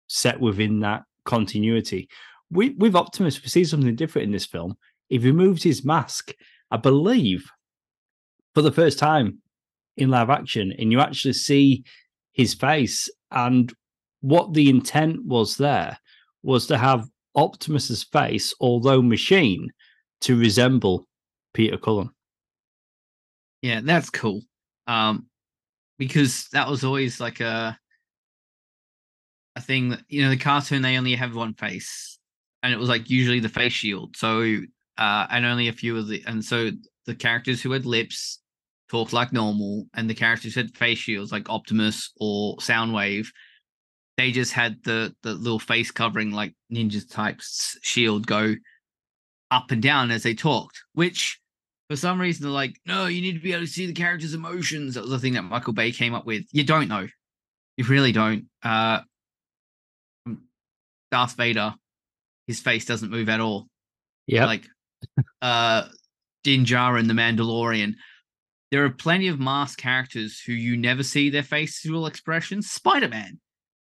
set 0.09 0.41
within 0.41 0.81
that 0.81 1.05
continuity. 1.25 2.09
We 2.51 2.71
with 2.71 2.97
Optimus, 2.97 3.41
we 3.41 3.49
see 3.49 3.65
something 3.65 3.95
different 3.95 4.27
in 4.27 4.33
this 4.33 4.47
film. 4.47 4.77
He 5.09 5.19
removes 5.19 5.63
his 5.63 5.85
mask, 5.85 6.33
I 6.71 6.77
believe, 6.77 7.51
for 8.55 8.63
the 8.63 8.73
first 8.73 8.99
time 8.99 9.39
in 9.97 10.11
live 10.11 10.31
action, 10.31 10.73
and 10.79 10.93
you 10.93 11.01
actually 11.01 11.35
see 11.35 11.85
his 12.33 12.55
face. 12.55 13.09
And 13.31 13.73
what 14.21 14.55
the 14.55 14.69
intent 14.69 15.25
was 15.25 15.57
there 15.57 15.99
was 16.43 16.67
to 16.67 16.79
have 16.79 17.09
Optimus's 17.35 18.05
face, 18.05 18.55
although 18.61 19.03
machine, 19.03 19.71
to 20.23 20.39
resemble 20.39 21.07
Peter 21.55 21.77
Cullen. 21.77 22.11
Yeah, 23.63 23.81
that's 23.83 24.11
cool. 24.11 24.43
Um, 24.87 25.27
because 25.99 26.49
that 26.53 26.69
was 26.69 26.85
always 26.85 27.21
like 27.21 27.41
a 27.41 27.79
a 29.57 29.61
thing 29.61 29.89
that 29.89 30.03
you 30.09 30.23
know 30.23 30.29
the 30.29 30.37
cartoon 30.37 30.83
they 30.83 30.99
only 30.99 31.15
have 31.15 31.35
one 31.35 31.55
face, 31.55 32.19
and 32.63 32.73
it 32.73 32.79
was 32.79 32.89
like 32.89 33.09
usually 33.11 33.41
the 33.41 33.49
face 33.49 33.73
shield. 33.73 34.17
So 34.17 34.61
uh, 34.99 35.27
and 35.31 35.45
only 35.45 35.69
a 35.69 35.73
few 35.73 35.97
of 35.97 36.09
the 36.09 36.23
and 36.27 36.45
so 36.45 36.71
the 37.07 37.15
characters 37.15 37.63
who 37.63 37.73
had 37.73 37.87
lips 37.87 38.41
talked 38.89 39.13
like 39.13 39.33
normal, 39.33 39.87
and 39.95 40.09
the 40.09 40.15
characters 40.15 40.55
who 40.55 40.61
had 40.61 40.77
face 40.77 40.99
shields 40.99 41.33
like 41.33 41.49
Optimus 41.51 42.13
or 42.19 42.57
Soundwave, 42.59 43.27
they 44.17 44.33
just 44.33 44.53
had 44.53 44.83
the 44.85 45.15
the 45.23 45.35
little 45.35 45.59
face 45.59 45.91
covering 45.91 46.31
like 46.31 46.55
ninja 46.73 47.09
types 47.11 47.79
shield 47.83 48.27
go 48.27 48.55
up 49.51 49.71
and 49.71 49.83
down 49.83 50.11
as 50.11 50.23
they 50.23 50.35
talked, 50.35 50.83
which 50.95 51.41
for 51.89 51.97
some 51.97 52.21
reason 52.21 52.43
they're 52.43 52.51
like, 52.53 52.77
no, 52.85 53.07
you 53.07 53.21
need 53.21 53.35
to 53.35 53.41
be 53.41 53.53
able 53.53 53.65
to 53.65 53.71
see 53.71 53.87
the 53.87 53.93
character's 53.93 54.35
emotions. 54.35 54.95
That 54.95 55.03
was 55.03 55.11
the 55.11 55.19
thing 55.19 55.35
that 55.35 55.43
Michael 55.43 55.73
Bay 55.73 55.93
came 55.93 56.15
up 56.15 56.27
with. 56.27 56.45
You 56.51 56.65
don't 56.65 56.89
know. 56.89 57.07
You 57.77 57.85
really 57.85 58.13
don't. 58.13 58.47
Uh 58.63 59.01
Darth 61.13 61.37
Vader, 61.37 61.75
his 62.47 62.61
face 62.61 62.85
doesn't 62.85 63.11
move 63.11 63.29
at 63.29 63.41
all. 63.41 63.69
Yeah, 64.27 64.47
Like 64.47 64.67
uh 65.43 65.85
Din 66.45 66.65
Djarin 66.65 67.01
and 67.01 67.11
the 67.11 67.15
Mandalorian. 67.15 67.95
There 68.71 68.85
are 68.85 68.91
plenty 68.91 69.29
of 69.29 69.39
masked 69.41 69.81
characters 69.81 70.41
who 70.45 70.53
you 70.53 70.77
never 70.77 71.03
see 71.03 71.31
their 71.31 71.43
facial 71.43 72.07
expressions. 72.07 72.71
Spider-Man. 72.71 73.39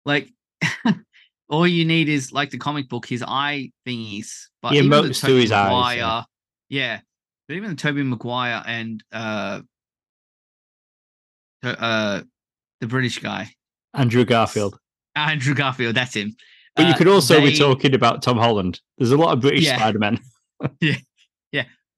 Like 0.04 0.30
all 1.48 1.66
you 1.66 1.84
need 1.84 2.08
is 2.08 2.32
like 2.32 2.50
the 2.50 2.58
comic 2.58 2.88
book, 2.88 3.06
his 3.06 3.22
eye 3.26 3.70
thingies. 3.86 4.30
But 4.62 4.72
He 4.72 4.78
even 4.78 4.90
the 4.90 4.96
emotes 5.02 5.20
through 5.20 5.28
Tobey 5.30 5.40
his 5.42 5.52
eyes, 5.52 5.96
yeah. 5.96 6.22
yeah. 6.68 7.00
But 7.48 7.54
even 7.56 7.70
the 7.70 7.76
Tobey 7.76 8.02
Maguire 8.02 8.62
and 8.66 9.02
uh 9.12 9.60
to- 11.62 11.82
uh 11.82 12.22
the 12.80 12.86
British 12.86 13.18
guy, 13.18 13.50
Andrew 13.94 14.24
Garfield. 14.24 14.78
Andrew 15.16 15.54
Garfield, 15.54 15.94
that's 15.96 16.14
him. 16.14 16.36
But 16.76 16.86
you 16.86 16.92
Uh, 16.92 16.96
could 16.96 17.08
also 17.08 17.40
be 17.40 17.50
they- 17.50 17.56
talking 17.56 17.94
about 17.94 18.22
Tom 18.22 18.36
Holland. 18.38 18.80
There's 18.98 19.10
a 19.10 19.16
lot 19.16 19.32
of 19.32 19.40
British 19.40 19.64
Yeah. 19.64 19.78
Spider-Men. 20.64 21.02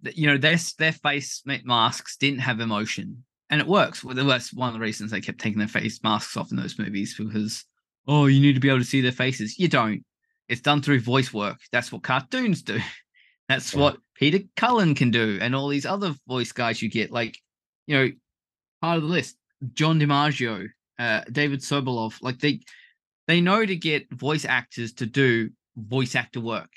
th- 0.04 0.16
you 0.16 0.26
know 0.26 0.38
their 0.38 0.56
their 0.78 0.92
face 0.92 1.42
masks 1.64 2.16
didn't 2.16 2.40
have 2.40 2.60
emotion 2.60 3.24
and 3.50 3.60
it 3.60 3.66
works 3.66 4.02
well 4.02 4.14
that's 4.14 4.52
one 4.52 4.68
of 4.68 4.74
the 4.74 4.80
reasons 4.80 5.10
they 5.10 5.20
kept 5.20 5.38
taking 5.40 5.58
their 5.58 5.68
face 5.68 6.02
masks 6.02 6.36
off 6.36 6.50
in 6.50 6.56
those 6.56 6.78
movies 6.78 7.14
because 7.18 7.64
oh 8.08 8.26
you 8.26 8.40
need 8.40 8.54
to 8.54 8.60
be 8.60 8.68
able 8.68 8.78
to 8.78 8.84
see 8.84 9.00
their 9.00 9.12
faces 9.12 9.58
you 9.58 9.68
don't 9.68 10.04
it's 10.48 10.60
done 10.62 10.80
through 10.82 11.00
voice 11.00 11.32
work 11.34 11.58
that's 11.72 11.92
what 11.92 12.02
cartoons 12.02 12.62
do 12.62 12.78
that's 13.48 13.74
Yeah. 13.74 13.80
what 13.80 13.98
peter 14.14 14.38
cullen 14.56 14.94
can 14.94 15.10
do 15.10 15.38
and 15.40 15.54
all 15.54 15.68
these 15.68 15.86
other 15.86 16.14
voice 16.26 16.52
guys 16.52 16.80
you 16.80 16.88
get 16.90 17.10
like 17.10 17.36
you 17.86 17.96
know 17.96 18.10
part 18.80 18.96
of 18.96 19.02
the 19.02 19.08
list 19.08 19.36
John 19.74 20.00
DiMaggio, 20.00 20.68
uh, 20.98 21.20
David 21.30 21.60
Sobolov, 21.60 22.14
like 22.22 22.38
they 22.38 22.60
they 23.26 23.42
know 23.42 23.66
to 23.66 23.76
get 23.76 24.10
voice 24.10 24.46
actors 24.46 24.94
to 24.94 25.04
do 25.04 25.50
voice 25.76 26.14
actor 26.16 26.40
work. 26.40 26.70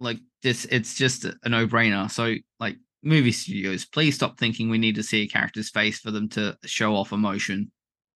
Like 0.00 0.18
this, 0.42 0.64
it's 0.66 0.94
just 0.94 1.24
a 1.24 1.48
no 1.48 1.66
brainer. 1.66 2.10
So 2.10 2.34
like 2.60 2.76
movie 3.02 3.32
studios, 3.32 3.84
please 3.84 4.14
stop 4.14 4.38
thinking 4.38 4.68
we 4.68 4.78
need 4.78 4.96
to 4.96 5.02
see 5.02 5.22
a 5.22 5.28
character's 5.28 5.70
face 5.70 5.98
for 5.98 6.10
them 6.10 6.28
to 6.30 6.56
show 6.64 6.94
off 6.94 7.12
emotion. 7.12 7.70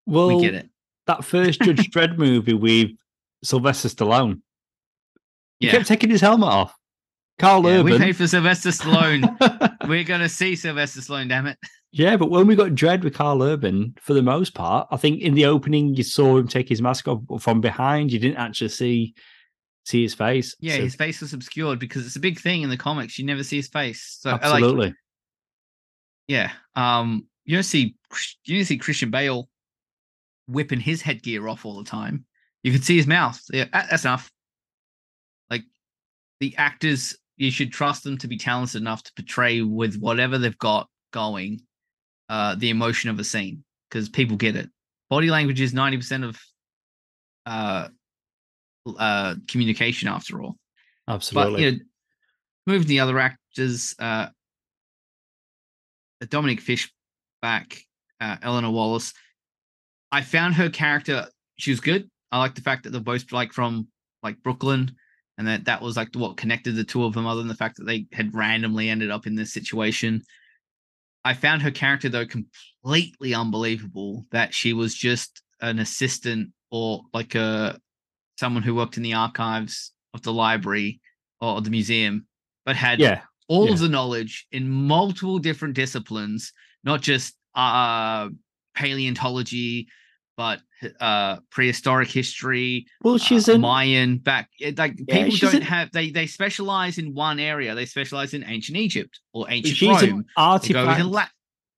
Well, 0.06 0.28
we 0.28 0.42
get 0.42 0.56
it. 0.56 0.70
That 1.08 1.24
first 1.24 1.62
Judge 1.62 1.90
Dredd 1.92 2.18
movie 2.18 2.54
with 2.54 2.92
Sylvester 3.44 3.88
Stallone, 3.90 4.42
he 5.60 5.68
Yeah. 5.68 5.72
kept 5.74 5.88
taking 5.88 6.10
his 6.10 6.22
helmet 6.22 6.50
off. 6.50 6.76
Carl 7.40 7.64
Yeah, 7.66 7.82
we 7.82 7.98
paid 7.98 8.18
for 8.18 8.28
Sylvester 8.28 8.70
Stallone. 8.70 9.78
We're 9.88 10.04
gonna 10.04 10.28
see 10.30 10.56
Sylvester 10.58 11.00
Stallone, 11.00 11.30
damn 11.30 11.48
it. 11.48 11.58
Yeah, 11.92 12.18
but 12.18 12.30
when 12.30 12.46
we 12.46 12.56
got 12.56 12.72
Dredd 12.72 13.04
with 13.04 13.14
Karl 13.16 13.42
Urban, 13.42 13.96
for 14.00 14.14
the 14.14 14.22
most 14.22 14.54
part, 14.54 14.88
I 14.92 14.98
think 14.98 15.22
in 15.22 15.34
the 15.34 15.46
opening 15.46 15.96
you 15.96 16.04
saw 16.04 16.38
him 16.38 16.48
take 16.48 16.68
his 16.70 16.82
mask 16.82 17.08
off 17.08 17.22
from 17.42 17.62
behind. 17.62 18.12
You 18.12 18.20
didn't 18.20 18.38
actually 18.38 18.70
see 18.70 19.16
see 19.90 20.04
his 20.04 20.14
face. 20.14 20.56
Yeah, 20.60 20.76
So- 20.76 20.84
his 20.84 20.96
face 20.96 21.22
was 21.22 21.34
obscured 21.34 21.80
because 21.80 22.06
it's 22.06 22.16
a 22.16 22.20
big 22.22 22.40
thing 22.40 22.62
in 22.62 22.70
the 22.70 22.78
comics. 22.78 23.18
You 23.18 23.26
never 23.26 23.44
see 23.44 23.58
his 23.58 23.68
face. 23.68 24.18
So 24.20 24.30
uh, 24.32 24.34
like, 24.34 24.44
absolutely. 24.44 24.94
yeah. 26.28 26.52
Um, 26.76 27.28
you 27.46 27.56
don't 27.56 27.64
see 27.64 27.96
you 28.46 28.58
don't 28.58 28.66
see 28.66 28.78
Christian 28.78 29.10
Bale 29.10 29.50
whipping 30.48 30.80
his 30.80 31.02
headgear 31.02 31.48
off 31.48 31.66
all 31.66 31.78
the 31.78 31.90
time. 31.90 32.26
You 32.64 32.72
can 32.72 32.82
see 32.82 32.98
his 32.98 33.08
mouth. 33.08 33.42
Yeah, 33.52 33.66
that's 33.72 34.04
enough. 34.04 34.32
Like 35.50 35.64
the 36.40 36.56
actors, 36.58 37.18
you 37.38 37.50
should 37.52 37.72
trust 37.72 38.04
them 38.04 38.18
to 38.20 38.28
be 38.28 38.38
talented 38.38 38.82
enough 38.82 39.04
to 39.04 39.14
portray 39.16 39.62
with 39.62 39.98
whatever 39.98 40.38
they've 40.38 40.58
got 40.58 40.88
going, 41.12 41.62
uh, 42.30 42.56
the 42.56 42.70
emotion 42.70 43.10
of 43.10 43.20
a 43.20 43.24
scene 43.24 43.64
because 43.90 44.10
people 44.10 44.38
get 44.38 44.56
it. 44.56 44.70
Body 45.10 45.32
language 45.32 45.62
is 45.62 45.74
ninety 45.74 45.98
percent 45.98 46.24
of 46.24 46.40
uh, 47.48 47.88
uh, 48.98 49.36
communication 49.48 50.08
after 50.08 50.42
all. 50.42 50.58
absolutely. 51.08 51.52
But 51.52 51.62
you 51.62 51.72
know, 51.72 51.78
moving 52.68 52.88
the 52.88 53.00
other 53.00 53.20
actors, 53.20 53.96
uh, 54.00 54.28
Dominique 56.30 56.62
Fishback, 56.62 57.82
uh, 58.20 58.38
Eleanor 58.42 58.72
Wallace. 58.72 59.14
I 60.12 60.22
found 60.22 60.56
her 60.56 60.70
character; 60.70 61.28
she 61.58 61.72
was 61.72 61.80
good. 61.80 62.10
I 62.32 62.40
like 62.40 62.56
the 62.56 62.62
fact 62.62 62.84
that 62.84 62.92
they're 62.92 63.02
both 63.02 63.32
like 63.32 63.54
from 63.54 63.88
like 64.24 64.42
Brooklyn, 64.44 64.92
and 65.38 65.48
that 65.48 65.66
that 65.66 65.82
was 65.82 65.98
like 65.98 66.14
what 66.16 66.38
connected 66.38 66.76
the 66.76 66.84
two 66.84 67.04
of 67.04 67.14
them, 67.14 67.26
other 67.26 67.42
than 67.42 67.48
the 67.48 67.56
fact 67.56 67.78
that 67.78 67.86
they 67.86 68.06
had 68.14 68.34
randomly 68.34 68.90
ended 68.90 69.12
up 69.12 69.28
in 69.28 69.36
this 69.36 69.54
situation. 69.54 70.22
I 71.26 71.34
found 71.34 71.62
her 71.62 71.72
character 71.72 72.10
though 72.10 72.26
completely 72.26 73.34
unbelievable. 73.34 74.26
That 74.32 74.54
she 74.54 74.74
was 74.74 74.96
just 74.96 75.42
an 75.62 75.80
assistant 75.80 76.52
or 76.72 77.02
like 77.14 77.36
a 77.36 77.80
someone 78.40 78.64
who 78.64 78.74
worked 78.74 78.98
in 78.98 79.04
the 79.04 79.14
archives 79.14 79.92
of 80.14 80.22
the 80.24 80.34
library 80.34 81.00
or 81.42 81.62
the 81.62 81.70
museum, 81.70 82.26
but 82.66 82.76
had 82.76 83.00
yeah. 83.00 83.22
all 83.48 83.68
yeah. 83.68 83.74
of 83.74 83.80
the 83.80 83.90
knowledge 83.90 84.48
in 84.52 84.68
multiple 84.70 85.40
different 85.40 85.76
disciplines, 85.76 86.54
not 86.84 87.02
just 87.02 87.36
uh 87.56 88.30
paleontology, 88.76 89.88
but 90.38 90.60
uh 91.02 91.38
prehistoric 91.52 92.10
history, 92.10 92.86
Well, 93.04 93.16
uh, 93.16 93.18
she's 93.18 93.48
in 93.50 93.62
Mayan 93.62 94.18
back. 94.18 94.50
Like 94.78 94.96
Yeah, 95.08 95.26
people 95.26 95.38
don't 95.38 95.56
an- 95.56 95.62
have 95.64 95.92
they 95.92 96.10
they 96.10 96.28
specialize 96.28 96.98
in 96.98 97.14
one 97.14 97.40
area. 97.40 97.76
They 97.76 97.86
specialize 97.86 98.34
in 98.34 98.44
ancient 98.46 98.78
Egypt 98.78 99.20
or 99.34 99.46
ancient 99.50 99.76
she's 99.76 100.02
Rome. 100.02 100.20
an 100.20 100.26
artifact 100.38 101.06
La- 101.06 101.28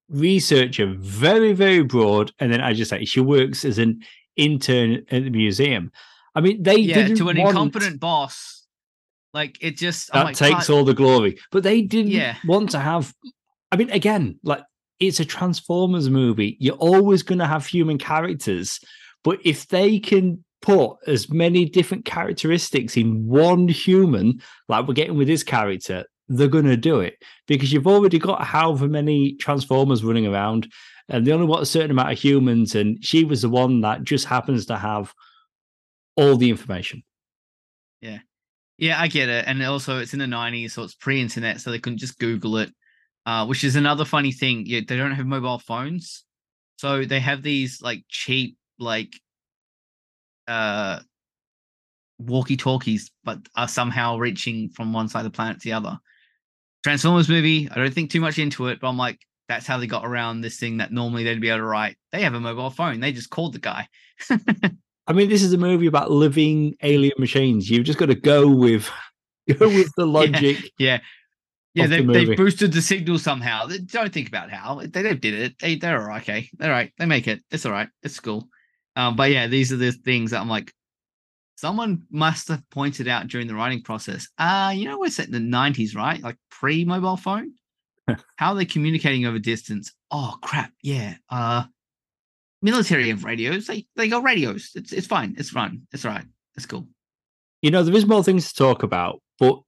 researcher, 0.09 0.93
very, 0.99 1.53
very 1.53 1.83
broad. 1.83 2.31
And 2.39 2.51
then 2.53 2.61
I 2.61 2.73
just 2.73 2.89
say 2.89 3.05
she 3.05 3.21
works 3.21 3.65
as 3.65 3.77
an 3.79 4.01
intern 4.35 5.03
at 5.09 5.23
the 5.23 5.29
museum. 5.29 5.91
I 6.35 6.41
mean, 6.41 6.63
they 6.63 6.77
yeah 6.77 6.95
didn't 6.95 7.17
to 7.17 7.29
an 7.29 7.37
want- 7.37 7.49
incompetent 7.49 7.99
boss. 7.99 8.65
Like 9.33 9.57
it 9.61 9.77
just 9.77 10.09
oh 10.13 10.19
that 10.19 10.25
like, 10.25 10.35
takes 10.35 10.67
"God, 10.67 10.73
all 10.73 10.83
the 10.83 10.93
glory. 10.93 11.37
But 11.51 11.63
they 11.63 11.81
didn't 11.81 12.11
Yeah. 12.11 12.35
want 12.45 12.69
to 12.71 12.79
have. 12.79 13.13
I 13.71 13.77
mean, 13.77 13.89
again, 13.91 14.39
like 14.43 14.63
it's 14.99 15.19
a 15.19 15.25
Transformers 15.25 16.09
movie. 16.09 16.57
You're 16.59 16.75
always 16.75 17.23
going 17.23 17.39
to 17.39 17.47
have 17.47 17.65
human 17.65 17.97
characters, 17.97 18.79
but 19.23 19.39
if 19.45 19.67
they 19.69 19.99
can 19.99 20.43
put 20.61 20.97
as 21.07 21.29
many 21.29 21.65
different 21.65 22.05
characteristics 22.05 22.95
in 22.97 23.25
one 23.25 23.67
human, 23.67 24.39
like 24.67 24.87
we're 24.87 24.93
getting 24.93 25.17
with 25.17 25.27
this 25.27 25.43
character, 25.43 26.03
they're 26.27 26.47
going 26.47 26.65
to 26.65 26.77
do 26.77 26.99
it 26.99 27.15
because 27.47 27.71
you've 27.73 27.87
already 27.87 28.19
got 28.19 28.43
however 28.43 28.87
many 28.87 29.33
Transformers 29.37 30.03
running 30.03 30.27
around, 30.27 30.71
and 31.09 31.25
they 31.25 31.31
only 31.31 31.47
want 31.47 31.63
a 31.63 31.65
certain 31.65 31.91
amount 31.91 32.11
of 32.11 32.19
humans. 32.19 32.75
And 32.75 33.03
she 33.03 33.23
was 33.23 33.41
the 33.41 33.49
one 33.49 33.79
that 33.81 34.03
just 34.03 34.25
happens 34.25 34.65
to 34.67 34.77
have 34.77 35.13
all 36.15 36.37
the 36.37 36.49
information. 36.49 37.03
Yeah, 38.01 38.19
Yeah, 38.77 39.01
I 39.01 39.07
get 39.07 39.29
it. 39.29 39.45
And 39.47 39.63
also, 39.63 39.99
it's 39.99 40.13
in 40.13 40.19
the 40.19 40.27
90s, 40.27 40.73
so 40.73 40.83
it's 40.83 40.95
pre 40.95 41.21
internet, 41.21 41.61
so 41.61 41.71
they 41.71 41.79
couldn't 41.79 41.99
just 41.99 42.19
Google 42.19 42.57
it, 42.57 42.73
uh, 43.25 43.45
which 43.45 43.63
is 43.63 43.75
another 43.75 44.05
funny 44.05 44.31
thing. 44.31 44.65
Yeah, 44.65 44.81
they 44.87 44.97
don't 44.97 45.11
have 45.13 45.25
mobile 45.25 45.59
phones. 45.59 46.25
So 46.77 47.05
they 47.05 47.19
have 47.19 47.43
these 47.43 47.81
like 47.81 48.03
cheap, 48.09 48.57
like, 48.79 49.13
uh, 50.47 50.99
walkie 52.19 52.57
talkies, 52.57 53.11
but 53.23 53.39
are 53.55 53.67
somehow 53.67 54.17
reaching 54.17 54.69
from 54.69 54.93
one 54.93 55.07
side 55.07 55.21
of 55.21 55.31
the 55.31 55.35
planet 55.35 55.59
to 55.61 55.63
the 55.69 55.73
other. 55.73 55.99
Transformers 56.83 57.29
movie, 57.29 57.69
I 57.69 57.75
don't 57.75 57.93
think 57.93 58.11
too 58.11 58.21
much 58.21 58.39
into 58.39 58.67
it, 58.67 58.79
but 58.79 58.89
I'm 58.89 58.97
like, 58.97 59.19
that's 59.47 59.67
how 59.67 59.77
they 59.77 59.87
got 59.87 60.05
around 60.05 60.41
this 60.41 60.57
thing 60.57 60.77
that 60.77 60.91
normally 60.91 61.23
they'd 61.23 61.41
be 61.41 61.49
able 61.49 61.59
to 61.59 61.65
write. 61.65 61.97
They 62.11 62.23
have 62.23 62.33
a 62.33 62.39
mobile 62.39 62.69
phone. 62.69 62.99
They 62.99 63.11
just 63.11 63.29
called 63.29 63.53
the 63.53 63.59
guy. 63.59 63.87
I 65.07 65.13
mean, 65.13 65.29
this 65.29 65.43
is 65.43 65.51
a 65.53 65.57
movie 65.57 65.87
about 65.87 66.11
living 66.11 66.75
alien 66.83 67.13
machines. 67.17 67.69
You've 67.69 67.85
just 67.85 67.99
got 67.99 68.07
to 68.07 68.15
go 68.15 68.47
with 68.47 68.89
go 69.59 69.67
with 69.67 69.91
the 69.97 70.05
logic. 70.19 70.71
Yeah. 70.77 70.99
Yeah, 71.73 71.87
the 71.87 71.97
they 71.97 72.13
they 72.13 72.25
movie. 72.25 72.35
boosted 72.35 72.73
the 72.73 72.81
signal 72.81 73.17
somehow. 73.17 73.65
They- 73.65 73.77
Don't 73.79 74.11
think 74.13 74.27
about 74.27 74.51
how 74.51 74.75
they, 74.81 74.87
they 74.87 75.15
did 75.15 75.33
it. 75.33 75.59
They 75.59 75.75
they're 75.75 75.99
all 76.01 76.07
right, 76.07 76.21
okay. 76.21 76.49
They're 76.57 76.69
all 76.71 76.77
right. 76.77 76.91
They 76.97 77.05
make 77.05 77.27
it. 77.27 77.41
It's 77.49 77.65
all 77.65 77.71
right. 77.71 77.87
It's 78.03 78.19
cool. 78.19 78.49
Um, 78.97 79.15
but 79.15 79.31
yeah, 79.31 79.47
these 79.47 79.71
are 79.71 79.77
the 79.77 79.93
things 79.93 80.31
that 80.31 80.41
I'm 80.41 80.49
like, 80.49 80.73
someone 81.55 82.03
must 82.11 82.49
have 82.49 82.61
pointed 82.71 83.07
out 83.07 83.27
during 83.27 83.47
the 83.47 83.55
writing 83.55 83.81
process. 83.83 84.27
Uh, 84.37 84.73
you 84.75 84.83
know, 84.83 84.99
we're 84.99 85.09
set 85.09 85.27
in 85.27 85.31
the 85.31 85.39
90s, 85.57 85.95
right? 85.95 86.21
Like 86.21 86.35
pre-mobile 86.49 87.15
phone. 87.15 87.53
how 88.35 88.49
are 88.51 88.55
they 88.55 88.65
communicating 88.65 89.25
over 89.25 89.39
distance? 89.39 89.93
Oh 90.11 90.35
crap, 90.41 90.73
yeah. 90.83 91.15
Uh 91.29 91.63
military 92.61 93.09
have 93.09 93.23
radios. 93.23 93.67
They 93.67 93.85
they 93.95 94.07
got 94.07 94.23
radios. 94.23 94.71
It's 94.75 94.91
it's 94.91 95.07
fine. 95.07 95.35
It's 95.37 95.49
fine. 95.49 95.83
It's 95.91 96.05
all 96.05 96.11
right. 96.11 96.25
It's 96.55 96.65
cool. 96.65 96.87
You 97.61 97.71
know, 97.71 97.83
there 97.83 97.95
is 97.95 98.05
more 98.05 98.23
things 98.23 98.49
to 98.49 98.55
talk 98.55 98.83
about, 98.83 99.21
but 99.39 99.61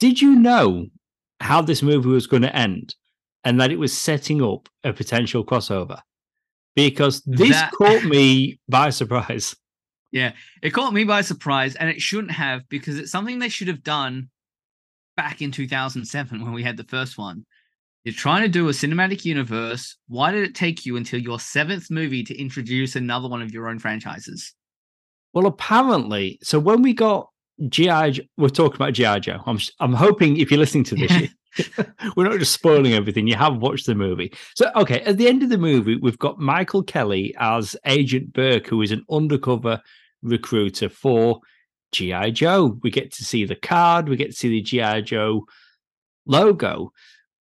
did 0.00 0.20
you 0.20 0.34
know 0.34 0.86
how 1.40 1.62
this 1.62 1.82
movie 1.82 2.08
was 2.08 2.26
going 2.26 2.42
to 2.42 2.54
end 2.54 2.94
and 3.44 3.60
that 3.60 3.70
it 3.70 3.78
was 3.78 3.96
setting 3.96 4.42
up 4.42 4.68
a 4.82 4.92
potential 4.92 5.44
crossover? 5.44 6.00
Because 6.74 7.22
this 7.24 7.50
That- 7.50 7.72
caught 7.72 8.04
me 8.04 8.58
by 8.68 8.90
surprise. 8.90 9.54
Yeah, 10.12 10.34
it 10.62 10.70
caught 10.70 10.92
me 10.94 11.02
by 11.02 11.22
surprise, 11.22 11.74
and 11.74 11.90
it 11.90 12.00
shouldn't 12.00 12.30
have 12.30 12.68
because 12.68 12.98
it's 13.00 13.10
something 13.10 13.40
they 13.40 13.48
should 13.48 13.66
have 13.66 13.82
done 13.82 14.28
back 15.16 15.42
in 15.42 15.50
2007 15.50 16.40
when 16.40 16.52
we 16.52 16.62
had 16.62 16.76
the 16.76 16.84
first 16.84 17.18
one. 17.18 17.44
You're 18.04 18.14
trying 18.14 18.42
to 18.42 18.48
do 18.48 18.68
a 18.68 18.72
cinematic 18.72 19.24
universe. 19.24 19.96
Why 20.08 20.30
did 20.30 20.44
it 20.44 20.54
take 20.54 20.84
you 20.84 20.96
until 20.96 21.20
your 21.20 21.40
seventh 21.40 21.90
movie 21.90 22.22
to 22.24 22.38
introduce 22.38 22.96
another 22.96 23.28
one 23.28 23.40
of 23.40 23.52
your 23.52 23.68
own 23.68 23.78
franchises? 23.78 24.52
Well, 25.32 25.46
apparently, 25.46 26.38
so 26.42 26.58
when 26.58 26.82
we 26.82 26.92
got 26.92 27.30
GI, 27.68 28.28
we're 28.36 28.50
talking 28.50 28.76
about 28.76 28.92
GI 28.92 29.20
Joe. 29.20 29.40
I'm 29.46 29.58
I'm 29.80 29.94
hoping 29.94 30.36
if 30.36 30.50
you're 30.50 30.60
listening 30.60 30.84
to 30.84 30.94
this, 30.96 31.10
you- 31.20 31.28
we're 32.16 32.28
not 32.28 32.38
just 32.38 32.52
spoiling 32.52 32.94
everything. 32.94 33.26
You 33.26 33.36
have 33.36 33.56
watched 33.56 33.86
the 33.86 33.94
movie. 33.94 34.32
So, 34.54 34.70
okay, 34.76 35.00
at 35.02 35.16
the 35.16 35.28
end 35.28 35.42
of 35.42 35.48
the 35.48 35.58
movie, 35.58 35.96
we've 35.96 36.18
got 36.18 36.38
Michael 36.38 36.82
Kelly 36.82 37.34
as 37.38 37.76
Agent 37.86 38.32
Burke, 38.32 38.66
who 38.66 38.82
is 38.82 38.90
an 38.92 39.04
undercover 39.10 39.80
recruiter 40.22 40.88
for 40.88 41.40
GI 41.92 42.32
Joe. 42.32 42.78
We 42.82 42.90
get 42.90 43.12
to 43.12 43.24
see 43.24 43.44
the 43.44 43.54
card, 43.54 44.08
we 44.08 44.16
get 44.16 44.30
to 44.32 44.36
see 44.36 44.48
the 44.48 44.62
GI 44.62 45.02
Joe 45.02 45.46
logo. 46.26 46.92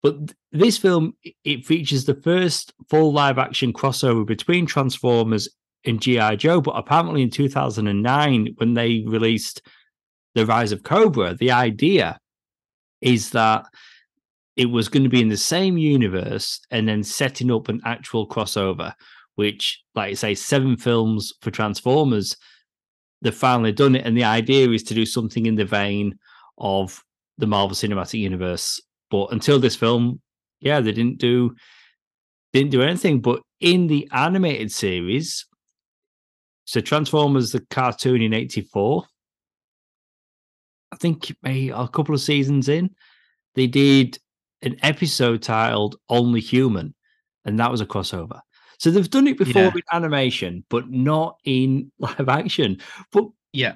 But 0.02 0.34
this 0.52 0.76
film, 0.78 1.14
it 1.44 1.64
features 1.64 2.04
the 2.04 2.14
first 2.14 2.72
full 2.88 3.12
live 3.12 3.38
action 3.38 3.72
crossover 3.72 4.26
between 4.26 4.66
Transformers 4.66 5.48
and 5.84 6.00
GI 6.00 6.36
Joe. 6.36 6.60
But 6.60 6.76
apparently, 6.76 7.22
in 7.22 7.30
2009, 7.30 8.54
when 8.56 8.74
they 8.74 9.02
released 9.06 9.62
The 10.34 10.46
Rise 10.46 10.72
of 10.72 10.82
Cobra, 10.82 11.34
the 11.34 11.50
idea 11.50 12.18
is 13.00 13.30
that 13.30 13.64
it 14.56 14.66
was 14.66 14.88
going 14.88 15.04
to 15.04 15.08
be 15.08 15.22
in 15.22 15.28
the 15.28 15.36
same 15.36 15.78
universe 15.78 16.60
and 16.70 16.86
then 16.86 17.02
setting 17.02 17.50
up 17.50 17.68
an 17.68 17.80
actual 17.84 18.28
crossover, 18.28 18.92
which, 19.36 19.82
like 19.94 20.10
I 20.10 20.14
say, 20.14 20.34
seven 20.34 20.76
films 20.76 21.32
for 21.40 21.50
Transformers. 21.50 22.36
They've 23.22 23.34
finally 23.34 23.72
done 23.72 23.96
it, 23.96 24.04
and 24.04 24.16
the 24.16 24.24
idea 24.24 24.68
is 24.68 24.82
to 24.84 24.94
do 24.94 25.06
something 25.06 25.46
in 25.46 25.54
the 25.54 25.64
vein 25.64 26.18
of 26.58 27.02
the 27.38 27.46
Marvel 27.46 27.74
Cinematic 27.74 28.18
Universe. 28.20 28.80
But 29.10 29.32
until 29.32 29.58
this 29.58 29.76
film, 29.76 30.20
yeah, 30.62 30.80
they 30.80 30.92
didn't 30.92 31.18
do 31.18 31.54
didn't 32.52 32.70
do 32.70 32.82
anything. 32.82 33.20
But 33.20 33.42
in 33.60 33.86
the 33.88 34.08
animated 34.12 34.70
series, 34.72 35.46
so 36.64 36.80
Transformers 36.80 37.52
the 37.52 37.60
cartoon 37.70 38.22
in 38.22 38.32
'84, 38.32 39.04
I 40.92 40.96
think 40.96 41.34
maybe 41.42 41.70
a 41.70 41.88
couple 41.88 42.14
of 42.14 42.20
seasons 42.20 42.68
in, 42.68 42.90
they 43.54 43.66
did 43.66 44.18
an 44.62 44.76
episode 44.82 45.42
titled 45.42 45.96
"Only 46.08 46.40
Human," 46.40 46.94
and 47.44 47.58
that 47.58 47.70
was 47.70 47.80
a 47.80 47.86
crossover. 47.86 48.40
So 48.78 48.90
they've 48.90 49.08
done 49.08 49.28
it 49.28 49.38
before 49.38 49.62
Yeah. 49.62 49.70
in 49.76 49.82
animation, 49.92 50.64
but 50.68 50.90
not 50.90 51.36
in 51.44 51.90
live 51.98 52.28
action. 52.28 52.78
But 53.12 53.26
Yeah. 53.52 53.74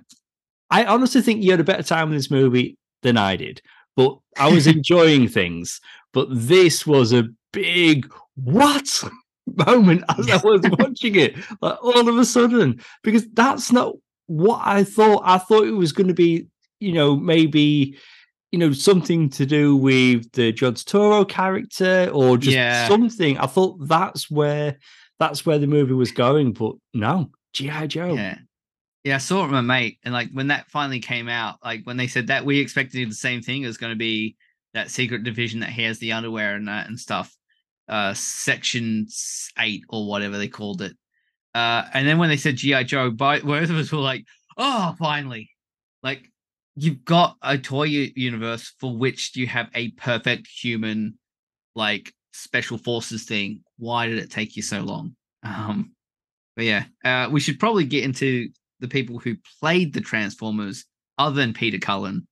I 0.68 0.84
honestly 0.84 1.22
think 1.22 1.44
you 1.44 1.52
had 1.52 1.60
a 1.60 1.64
better 1.64 1.84
time 1.84 2.08
with 2.10 2.18
this 2.18 2.30
movie 2.30 2.76
than 3.02 3.16
I 3.16 3.36
did. 3.36 3.62
But 3.96 4.18
I 4.38 4.52
was 4.52 4.66
enjoying 4.76 5.28
things. 5.28 5.80
But 6.12 6.28
this 6.30 6.86
was 6.86 7.12
a 7.12 7.24
big 7.52 8.12
what 8.34 9.02
moment 9.66 10.04
as 10.18 10.30
I 10.30 10.36
was 10.36 10.60
watching 10.78 11.16
it. 11.16 11.36
Like 11.60 11.82
all 11.82 12.08
of 12.08 12.16
a 12.18 12.24
sudden, 12.24 12.80
because 13.02 13.26
that's 13.32 13.72
not 13.72 13.94
what 14.26 14.60
I 14.64 14.84
thought. 14.84 15.22
I 15.24 15.38
thought 15.38 15.66
it 15.66 15.72
was 15.72 15.92
going 15.92 16.08
to 16.08 16.14
be, 16.14 16.46
you 16.80 16.92
know, 16.92 17.16
maybe, 17.16 17.96
you 18.52 18.58
know, 18.58 18.72
something 18.72 19.28
to 19.30 19.46
do 19.46 19.76
with 19.76 20.30
the 20.32 20.52
Judge 20.52 20.84
Toro 20.84 21.24
character 21.24 22.10
or 22.12 22.36
just 22.38 22.54
Yeah. 22.56 22.88
something. 22.88 23.38
I 23.38 23.46
thought 23.46 23.78
that's 23.86 24.30
where 24.30 24.78
that's 25.18 25.46
where 25.46 25.58
the 25.58 25.66
movie 25.66 25.94
was 25.94 26.12
going. 26.12 26.52
But 26.52 26.74
no, 26.92 27.30
G.I. 27.54 27.86
Joe. 27.86 28.14
Yeah. 28.14 28.38
Yeah, 29.06 29.14
I 29.14 29.18
saw 29.18 29.38
it 29.38 29.42
with 29.42 29.52
my 29.52 29.60
mate, 29.60 30.00
and 30.02 30.12
like 30.12 30.32
when 30.32 30.48
that 30.48 30.68
finally 30.68 30.98
came 30.98 31.28
out, 31.28 31.58
like 31.64 31.84
when 31.84 31.96
they 31.96 32.08
said 32.08 32.26
that, 32.26 32.44
we 32.44 32.58
expected 32.58 33.08
the 33.08 33.14
same 33.14 33.40
thing. 33.40 33.62
It 33.62 33.68
was 33.68 33.76
going 33.76 33.92
to 33.92 33.96
be 33.96 34.34
that 34.74 34.90
secret 34.90 35.22
division 35.22 35.60
that 35.60 35.68
has 35.68 36.00
the 36.00 36.10
underwear 36.10 36.56
and 36.56 36.66
that 36.66 36.88
and 36.88 36.98
stuff, 36.98 37.32
uh, 37.88 38.14
section 38.14 39.06
eight 39.60 39.84
or 39.90 40.08
whatever 40.08 40.38
they 40.38 40.48
called 40.48 40.82
it. 40.82 40.96
Uh, 41.54 41.84
and 41.94 42.04
then 42.04 42.18
when 42.18 42.30
they 42.30 42.36
said 42.36 42.56
GI 42.56 42.82
Joe, 42.82 43.12
both 43.12 43.42
both 43.44 43.70
of 43.70 43.76
us 43.76 43.92
were 43.92 44.00
like, 44.00 44.24
"Oh, 44.56 44.96
finally!" 44.98 45.50
Like 46.02 46.28
you've 46.74 47.04
got 47.04 47.36
a 47.42 47.58
toy 47.58 47.84
universe 47.84 48.74
for 48.80 48.98
which 48.98 49.36
you 49.36 49.46
have 49.46 49.70
a 49.76 49.92
perfect 49.92 50.48
human, 50.48 51.16
like 51.76 52.12
special 52.32 52.76
forces 52.76 53.22
thing. 53.22 53.60
Why 53.78 54.08
did 54.08 54.18
it 54.18 54.32
take 54.32 54.56
you 54.56 54.62
so 54.62 54.80
long? 54.80 55.14
Um, 55.44 55.92
but 56.56 56.64
yeah, 56.64 56.86
uh, 57.04 57.28
we 57.30 57.38
should 57.38 57.60
probably 57.60 57.84
get 57.84 58.02
into 58.02 58.48
the 58.80 58.88
people 58.88 59.18
who 59.18 59.36
played 59.60 59.92
the 59.92 60.00
Transformers 60.00 60.84
other 61.18 61.36
than 61.36 61.54
Peter 61.54 61.78
Cullen. 61.78 62.26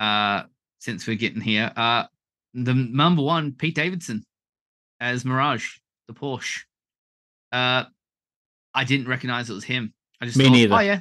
Uh, 0.00 0.42
since 0.78 1.06
we're 1.06 1.16
getting 1.16 1.40
here, 1.40 1.72
uh, 1.76 2.04
the 2.54 2.74
number 2.74 3.22
one, 3.22 3.52
Pete 3.52 3.74
Davidson 3.74 4.24
as 5.00 5.24
Mirage, 5.24 5.78
the 6.08 6.14
Porsche. 6.14 6.60
Uh, 7.52 7.84
I 8.74 8.84
didn't 8.84 9.08
recognize 9.08 9.48
it 9.48 9.54
was 9.54 9.64
him. 9.64 9.92
I 10.20 10.26
just 10.26 10.36
Me 10.36 10.44
thought, 10.44 10.52
neither. 10.52 10.74
oh 10.74 10.80
yeah, 10.80 11.00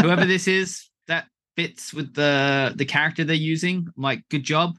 whoever 0.00 0.26
this 0.26 0.46
is, 0.46 0.88
that 1.08 1.26
fits 1.56 1.92
with 1.92 2.14
the 2.14 2.72
the 2.76 2.84
character 2.84 3.24
they're 3.24 3.36
using. 3.36 3.86
I'm 3.96 4.02
like, 4.02 4.22
good 4.28 4.44
job. 4.44 4.76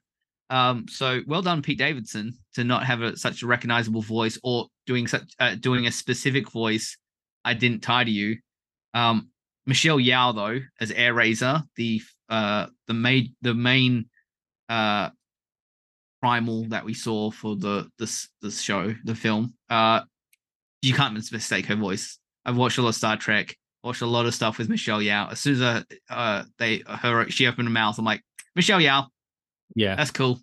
Um, 0.49 0.86
so 0.88 1.21
well 1.25 1.41
done, 1.41 1.62
Pete 1.62 1.79
Davidson, 1.79 2.33
to 2.55 2.63
not 2.63 2.86
have 2.86 3.01
a, 3.01 3.17
such 3.17 3.41
a 3.41 3.47
recognizable 3.47 4.01
voice 4.01 4.38
or 4.43 4.67
doing 4.86 5.07
such 5.07 5.33
uh, 5.39 5.55
doing 5.55 5.88
a 5.88 5.91
specific 5.91 6.51
voice. 6.51 6.97
I 7.43 7.53
didn't 7.53 7.81
tie 7.81 8.03
to 8.03 8.12
you. 8.12 8.38
Um, 8.93 9.29
Michelle 9.65 9.97
Yeoh 9.97 10.36
though 10.36 10.60
as 10.79 10.91
Airazor, 10.91 11.63
the 11.75 12.01
uh 12.29 12.67
the 12.88 12.93
main 12.93 13.36
the 13.41 13.53
main 13.53 14.06
uh 14.69 15.10
primal 16.21 16.65
that 16.65 16.86
we 16.86 16.93
saw 16.93 17.32
for 17.32 17.56
the 17.56 17.89
this 17.99 18.29
this 18.41 18.62
show, 18.62 18.93
the 19.03 19.15
film. 19.15 19.53
Uh, 19.69 20.01
you 20.82 20.93
can't 20.93 21.13
mistake 21.13 21.65
her 21.67 21.75
voice. 21.75 22.19
I've 22.45 22.58
watched 22.58 22.77
a 22.77 22.82
lot 22.82 22.89
of 22.89 22.95
Star 22.95 23.17
Trek, 23.17 23.56
watched 23.84 24.01
a 24.01 24.06
lot 24.06 24.25
of 24.25 24.34
stuff 24.36 24.58
with 24.58 24.69
Michelle 24.69 24.99
Yeoh. 24.99 25.32
As 25.32 25.39
soon 25.39 25.62
as 25.62 25.86
uh, 26.10 26.43
they 26.58 26.84
her 26.88 27.29
she 27.29 27.47
opened 27.47 27.67
her 27.67 27.73
mouth, 27.73 27.97
I'm 27.97 28.06
like 28.06 28.21
Michelle 28.56 28.79
Yeoh, 28.79 29.08
Yeah. 29.75 29.95
that's 29.95 30.12
cool. 30.12 30.39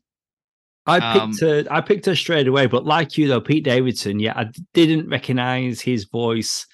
I 0.86 0.98
Um, 0.98 1.30
picked 1.30 1.40
her. 1.42 1.64
I 1.70 1.80
picked 1.82 2.06
her 2.06 2.16
straight 2.16 2.48
away. 2.48 2.66
But 2.66 2.84
like 2.86 3.18
you 3.18 3.28
though, 3.28 3.40
Pete 3.40 3.64
Davidson, 3.64 4.18
yeah, 4.18 4.32
I 4.34 4.50
didn't 4.72 5.08
recognize 5.08 5.80
his 5.80 6.04
voice 6.04 6.66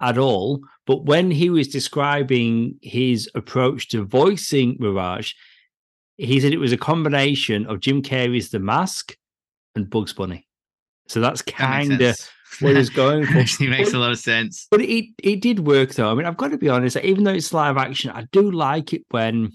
at 0.00 0.18
all. 0.18 0.60
But 0.86 1.04
when 1.04 1.30
he 1.30 1.50
was 1.50 1.68
describing 1.68 2.78
his 2.82 3.30
approach 3.34 3.88
to 3.88 4.04
voicing 4.04 4.76
Mirage, 4.78 5.32
he 6.16 6.40
said 6.40 6.52
it 6.52 6.58
was 6.58 6.72
a 6.72 6.76
combination 6.76 7.66
of 7.66 7.80
Jim 7.80 8.02
Carrey's 8.02 8.50
The 8.50 8.58
Mask 8.58 9.16
and 9.74 9.88
Bugs 9.90 10.12
Bunny. 10.12 10.46
So 11.08 11.20
that's 11.20 11.42
That 11.42 11.52
kind 11.54 12.00
of 12.00 12.16
what 12.60 12.72
he 12.72 12.78
was 12.78 12.90
going 12.90 13.26
for. 13.26 13.38
Actually 13.38 13.68
makes 13.68 13.90
But- 13.90 13.98
a 13.98 14.00
lot 14.00 14.12
of 14.12 14.18
sense. 14.18 14.66
But 14.70 14.80
it 14.82 15.06
it 15.22 15.40
did 15.40 15.60
work 15.60 15.90
though. 15.94 16.10
I 16.10 16.14
mean, 16.14 16.26
I've 16.26 16.36
got 16.36 16.50
to 16.52 16.58
be 16.58 16.68
honest. 16.68 16.96
Even 16.98 17.24
though 17.24 17.32
it's 17.32 17.52
live 17.52 17.76
action, 17.76 18.10
I 18.10 18.26
do 18.32 18.50
like 18.50 18.92
it 18.92 19.02
when 19.10 19.52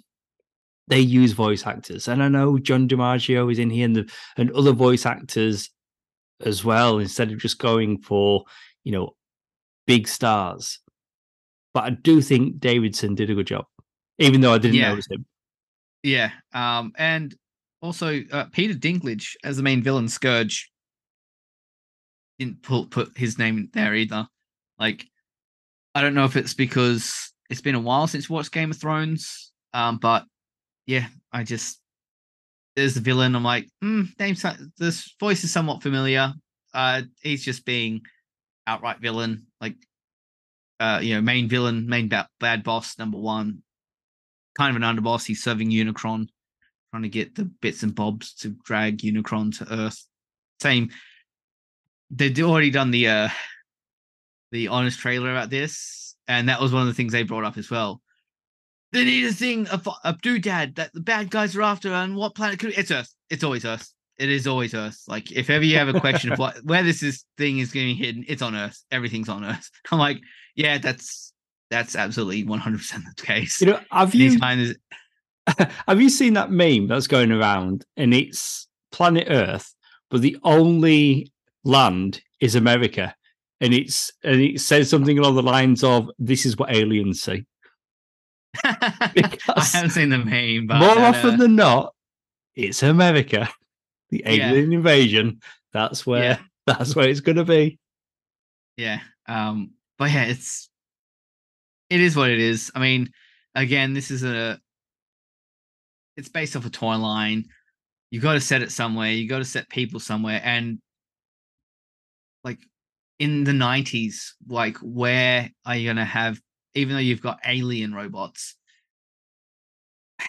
they 0.88 1.00
use 1.00 1.34
voice 1.34 1.66
actors. 1.68 2.08
And 2.08 2.22
I 2.22 2.28
know 2.30 2.58
John 2.58 2.88
DiMaggio 2.88 3.52
is 3.52 3.60
in 3.60 3.70
here, 3.70 3.86
and 3.86 3.96
the 3.96 4.12
and 4.38 4.52
other 4.52 4.74
voice 4.74 5.06
actors 5.06 5.70
as 6.44 6.66
well. 6.66 7.00
Instead 7.00 7.32
of 7.32 7.38
just 7.40 7.58
going 7.60 8.00
for 8.02 8.44
you 8.84 8.92
know 8.92 9.16
big 9.90 10.08
stars. 10.08 10.80
But 11.74 11.84
I 11.84 11.90
do 11.90 12.22
think 12.22 12.60
Davidson 12.60 13.16
did 13.16 13.32
a 13.32 13.34
good 13.34 13.48
job, 13.48 13.66
even 14.20 14.40
though 14.40 14.54
I 14.54 14.60
didn't 14.60 14.78
Yeah. 14.78 14.90
notice 14.90 15.08
him. 15.10 15.26
Yeah. 16.04 16.32
Um, 16.54 16.94
and 16.96 17.36
also 17.82 18.22
uh, 18.32 18.46
Peter 18.52 18.76
Dinklage 18.76 19.36
as 19.44 19.58
the 19.58 19.64
main 19.64 19.82
villain, 19.82 20.08
Scourge. 20.08 20.70
Didn't 22.38 22.62
put 22.62 22.92
put 22.92 23.18
his 23.18 23.40
name 23.40 23.70
there 23.74 23.96
either. 23.96 24.28
Like, 24.78 25.06
I 25.96 26.02
don't 26.02 26.14
know 26.14 26.26
if 26.26 26.36
it's 26.36 26.54
because 26.54 27.34
it's 27.50 27.62
been 27.62 27.76
a 27.76 27.80
while 27.80 28.06
since 28.06 28.30
we 28.30 28.36
watched 28.36 28.52
Game 28.52 28.70
of 28.72 28.78
Thrones. 28.78 29.52
Um, 29.74 29.98
but 29.98 30.24
yeah, 30.86 31.08
I 31.34 31.44
just 31.44 31.82
there's 32.76 32.94
the 32.94 33.02
villain. 33.02 33.36
I'm 33.36 33.44
like, 33.44 33.68
hmm, 33.82 34.04
name 34.20 34.36
this 34.78 35.16
voice 35.20 35.44
is 35.44 35.52
somewhat 35.52 35.82
familiar. 35.82 36.32
Uh, 36.76 37.02
he's 37.22 37.44
just 37.44 37.66
being 37.66 38.02
outright 38.70 39.00
villain, 39.00 39.48
like, 39.60 39.76
uh, 40.80 41.00
you 41.02 41.16
know, 41.16 41.22
main 41.22 41.50
villain, 41.50 41.88
main 41.88 42.08
ba- 42.08 42.30
bad 42.40 42.64
boss 42.64 42.98
number 43.00 43.18
one, 43.18 43.64
kind 44.56 44.76
of 44.76 44.82
an 44.82 44.88
underboss. 44.88 45.26
He's 45.26 45.44
serving 45.44 45.72
Unicron, 45.72 46.28
trying 46.92 47.04
to 47.04 47.10
get 47.10 47.36
the 47.36 47.46
bits 47.46 47.82
and 47.84 47.96
bobs 47.96 48.34
to 48.36 48.56
drag 48.64 49.00
Unicron 49.00 49.58
to 49.58 49.74
Earth. 49.74 50.06
Same. 50.62 50.90
They'd 52.12 52.40
already 52.42 52.70
done 52.70 52.92
the 52.92 53.08
uh 53.08 53.30
the 54.52 54.68
honest 54.68 55.00
trailer 55.00 55.32
about 55.32 55.50
this, 55.50 56.16
and 56.28 56.50
that 56.50 56.62
was 56.62 56.72
one 56.72 56.82
of 56.82 56.88
the 56.88 56.94
things 56.94 57.12
they 57.12 57.24
brought 57.24 57.46
up 57.46 57.58
as 57.58 57.70
well. 57.70 58.02
They 58.92 59.06
need 59.06 59.26
a 59.26 59.34
thing, 59.34 59.68
a, 59.68 59.80
a 60.04 60.14
doodad 60.14 60.76
that 60.76 60.92
the 60.94 61.02
bad 61.02 61.30
guys 61.30 61.56
are 61.56 61.62
after, 61.62 61.94
and 61.94 62.16
what 62.16 62.36
planet 62.36 62.60
could 62.60 62.78
it's 62.78 62.92
Earth? 62.92 63.14
It's 63.30 63.44
always 63.44 63.66
Earth. 63.66 63.94
It 64.20 64.30
is 64.30 64.48
always 64.48 64.74
Earth. 64.74 65.02
Like 65.08 65.32
if 65.32 65.50
ever 65.50 65.64
you 65.64 65.78
have 65.78 65.88
a 65.88 66.00
question 66.00 66.32
of 66.32 66.40
what 66.40 66.58
where 66.64 66.84
this 66.84 67.02
is 67.02 67.26
thing 67.38 67.60
is 67.60 67.72
getting 67.72 67.96
hidden, 67.96 68.26
it's 68.28 68.42
on 68.42 68.56
Earth. 68.56 68.84
Everything's 68.92 69.30
on 69.30 69.46
Earth. 69.46 69.70
I'm 69.92 69.98
like, 69.98 70.20
yeah, 70.56 70.78
that's 70.78 71.34
that's 71.72 71.96
absolutely 71.96 72.44
100 72.44 72.78
percent 72.78 73.04
the 73.16 73.24
case. 73.24 73.62
You 73.62 73.68
know, 73.68 73.80
have 73.92 74.14
you 74.14 74.38
of 74.42 74.76
have 75.88 76.02
you 76.02 76.10
seen 76.10 76.34
that 76.34 76.52
meme 76.52 76.88
that's 76.88 77.08
going 77.08 77.32
around? 77.32 77.86
And 77.96 78.14
it's 78.14 78.68
planet 78.92 79.28
Earth, 79.30 79.74
but 80.10 80.22
the 80.22 80.38
only 80.44 81.32
land 81.64 82.22
is 82.42 82.56
America, 82.56 83.16
and 83.62 83.74
it's 83.74 84.12
and 84.24 84.42
it 84.42 84.60
says 84.60 84.90
something 84.90 85.18
along 85.18 85.36
the 85.36 85.44
lines 85.44 85.84
of 85.84 86.10
"This 86.20 86.46
is 86.46 86.58
what 86.58 86.76
aliens 86.76 87.22
see." 87.22 87.46
I 88.64 89.12
haven't 89.72 89.92
seen 89.92 90.10
the 90.10 90.18
meme, 90.18 90.68
but 90.68 90.80
More 90.80 91.00
often 91.00 91.38
than 91.38 91.56
not, 91.56 91.94
it's 92.56 92.84
America, 92.84 93.50
the 94.10 94.24
Yeah. 94.26 94.52
alien 94.52 94.74
invasion. 94.74 95.40
That's 95.74 96.06
where 96.06 96.24
Yeah. 96.24 96.40
that's 96.66 96.96
where 96.96 97.10
it's 97.10 97.20
going 97.22 97.38
to 97.38 97.46
be. 97.46 97.80
yeah. 98.78 99.00
Um, 99.28 99.72
but 99.98 100.12
yeah, 100.12 100.26
it's 100.26 100.70
it 101.90 102.00
is 102.00 102.16
what 102.16 102.30
it 102.30 102.40
is. 102.40 102.72
I 102.76 102.80
mean, 102.80 103.12
again, 103.56 103.94
this 103.94 104.12
is 104.12 104.24
a 104.24 104.60
it's 106.18 106.30
based 106.30 106.56
off 106.56 106.66
a 106.66 106.70
toy 106.70 106.96
line. 106.96 107.46
You 108.12 108.20
got 108.20 108.34
to 108.34 108.42
set 108.42 108.62
it 108.62 108.72
somewhere. 108.72 109.12
You 109.12 109.28
got 109.28 109.40
to 109.40 109.46
set 109.46 109.70
people 109.70 110.00
somewhere, 110.00 110.42
and 110.44 110.80
like 112.44 112.60
in 113.20 113.44
the 113.44 113.54
nineties, 113.54 114.36
like 114.48 114.78
where 114.78 115.50
are 115.66 115.76
you 115.76 115.90
gonna 115.90 116.06
have? 116.06 116.40
Even 116.76 116.94
though 116.96 117.02
you've 117.02 117.22
got 117.22 117.40
alien 117.46 117.94
robots, 117.94 118.56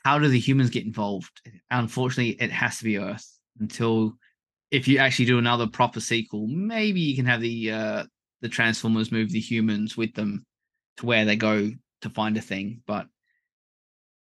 how 0.04 0.18
do 0.18 0.28
the 0.28 0.38
humans 0.38 0.70
get 0.70 0.84
involved? 0.84 1.40
Unfortunately, 1.70 2.32
it 2.40 2.50
has 2.50 2.78
to 2.78 2.84
be 2.84 2.98
Earth 2.98 3.38
until 3.60 4.14
if 4.70 4.88
you 4.88 4.98
actually 4.98 5.26
do 5.26 5.38
another 5.38 5.66
proper 5.66 6.00
sequel, 6.00 6.46
maybe 6.46 7.00
you 7.00 7.16
can 7.16 7.26
have 7.26 7.40
the 7.40 7.70
uh 7.72 8.04
the 8.42 8.48
Transformers 8.48 9.12
move 9.12 9.30
the 9.30 9.40
humans 9.40 9.96
with 9.96 10.14
them 10.14 10.44
to 10.98 11.06
where 11.06 11.24
they 11.24 11.36
go 11.36 11.70
to 12.02 12.10
find 12.10 12.36
a 12.36 12.40
thing, 12.40 12.82
but 12.86 13.06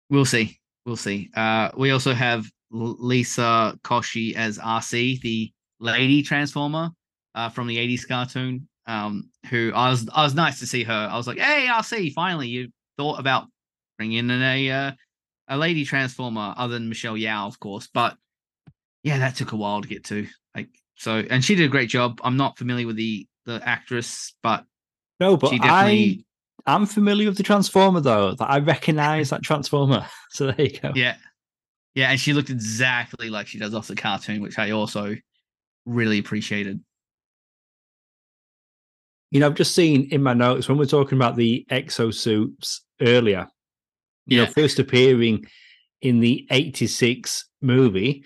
we'll 0.10 0.26
see. 0.26 0.60
We'll 0.86 0.96
see. 0.96 1.30
Uh 1.36 1.70
we 1.78 1.92
also 1.92 2.14
have 2.14 2.46
Liza 2.72 3.78
Koshy 3.84 4.36
as 4.36 4.58
Arcee, 4.58 5.20
the 5.22 5.52
lady 5.80 6.24
transformer. 6.24 6.90
uh, 7.36 7.50
from 7.50 7.68
the 7.68 7.78
'80s 7.78 8.08
cartoon. 8.08 8.68
Um, 8.88 9.30
who 9.50 9.72
I 9.76 9.90
was 9.90 10.08
I 10.14 10.24
was 10.24 10.34
nice 10.34 10.60
to 10.60 10.66
see 10.68 10.84
her. 10.84 11.10
I 11.12 11.18
was 11.18 11.28
like, 11.28 11.40
hey, 11.40 11.68
Arcee, 11.70 12.14
finally 12.14 12.48
you 12.48 12.70
thought 12.98 13.20
about 13.20 13.48
bringing 13.98 14.30
in 14.30 14.42
a 14.42 14.72
uh, 14.72 14.92
a 15.50 15.58
lady 15.58 15.86
transformer, 15.86 16.54
other 16.58 16.74
than 16.74 16.90
Michelle 16.90 17.16
Yeoh, 17.16 17.48
of 17.48 17.60
course. 17.60 17.88
But 17.94 18.18
yeah, 19.08 19.20
that 19.20 19.36
took 19.36 19.54
a 19.54 19.56
while 19.56 19.82
to 19.82 19.88
get 19.88 20.04
to. 20.06 20.28
Like 20.54 20.68
so, 20.96 21.24
and 21.30 21.44
she 21.44 21.56
did 21.56 21.66
a 21.66 21.70
great 21.70 21.90
job. 21.90 22.20
I'm 22.24 22.36
not 22.36 22.58
familiar 22.58 22.86
with 22.86 22.98
the 22.98 23.26
the 23.46 23.62
actress, 23.64 24.34
but 24.44 24.66
no, 25.20 25.38
but 25.38 25.50
she 25.50 25.60
definitely. 25.60 26.26
I 26.66 26.76
am 26.76 26.86
familiar 26.86 27.30
with 27.30 27.38
the 27.38 27.44
Transformer 27.44 28.02
though. 28.02 28.36
That 28.36 28.50
I 28.50 28.60
recognize 28.60 29.30
that 29.30 29.44
Transformer. 29.44 30.06
So 30.30 30.52
there 30.52 30.66
you 30.68 30.80
go. 30.80 30.92
Yeah, 30.94 31.16
yeah, 31.96 32.12
and 32.12 32.20
she 32.20 32.34
looked 32.34 32.50
exactly 32.50 33.30
like 33.30 33.48
she 33.48 33.58
does 33.58 33.74
off 33.74 33.88
the 33.88 33.96
cartoon, 33.96 34.42
which 34.42 34.60
I 34.60 34.72
also 34.72 35.16
really 35.86 36.20
appreciated. 36.20 36.82
You 39.32 39.40
know, 39.40 39.48
I've 39.48 39.56
just 39.56 39.74
seen 39.74 40.10
in 40.12 40.22
my 40.22 40.34
notes 40.34 40.68
when 40.68 40.78
we're 40.78 40.86
talking 40.86 41.18
about 41.18 41.38
the 41.38 41.66
exosuits 41.72 42.82
earlier, 43.02 43.48
you 44.26 44.38
yeah. 44.38 44.46
know, 44.46 44.52
first 44.52 44.80
appearing 44.80 45.46
in 46.02 46.20
the 46.20 46.46
86 46.52 47.50
movie, 47.62 48.24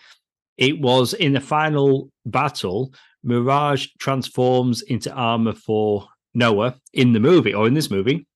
it 0.57 0.79
was 0.79 1.13
in 1.13 1.33
the 1.33 1.41
final 1.41 2.09
battle, 2.25 2.93
Mirage 3.23 3.87
transforms 3.99 4.81
into 4.81 5.11
armor 5.11 5.53
for 5.53 6.07
Noah 6.33 6.75
in 6.93 7.13
the 7.13 7.19
movie 7.19 7.53
or 7.53 7.67
in 7.67 7.73
this 7.73 7.91
movie. 7.91 8.27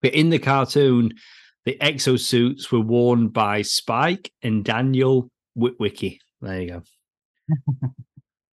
But 0.00 0.14
in 0.14 0.30
the 0.30 0.38
cartoon, 0.38 1.12
the 1.64 1.76
exosuits 1.80 2.72
were 2.72 2.80
worn 2.80 3.28
by 3.28 3.62
Spike 3.62 4.32
and 4.42 4.64
Daniel 4.64 5.30
Witwicky. 5.56 6.18
There 6.40 6.60
you 6.60 6.68
go. 6.68 6.82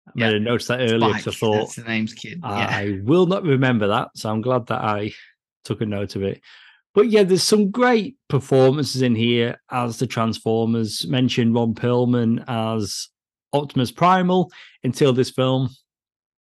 I 0.06 0.10
yeah. 0.14 0.26
made 0.26 0.36
a 0.36 0.40
notice 0.40 0.66
that 0.66 0.80
earlier 0.80 1.14
because 1.14 1.26
I 1.28 1.30
thought 1.38 1.54
That's 1.54 1.76
the 1.76 1.84
name's 1.84 2.12
kid. 2.12 2.40
Yeah. 2.42 2.50
I 2.50 3.00
will 3.02 3.26
not 3.26 3.44
remember 3.44 3.88
that, 3.88 4.10
so 4.14 4.30
I'm 4.30 4.42
glad 4.42 4.66
that 4.66 4.82
I 4.82 5.12
took 5.64 5.80
a 5.80 5.86
note 5.86 6.16
of 6.16 6.22
it. 6.22 6.40
But 6.94 7.08
yeah, 7.08 7.22
there's 7.22 7.42
some 7.42 7.70
great 7.70 8.16
performances 8.28 9.02
in 9.02 9.14
here 9.14 9.60
as 9.70 9.98
the 9.98 10.06
Transformers. 10.06 11.06
Mentioned 11.06 11.54
Ron 11.54 11.74
Perlman 11.74 12.44
as 12.46 13.08
Optimus 13.52 13.90
Primal 13.90 14.52
until 14.84 15.12
this 15.12 15.30
film. 15.30 15.70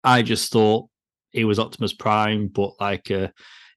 I 0.04 0.22
just 0.22 0.52
thought 0.52 0.88
it 1.32 1.44
was 1.44 1.58
Optimus 1.58 1.92
Prime, 1.92 2.48
but 2.48 2.80
like 2.80 3.10
a 3.10 3.32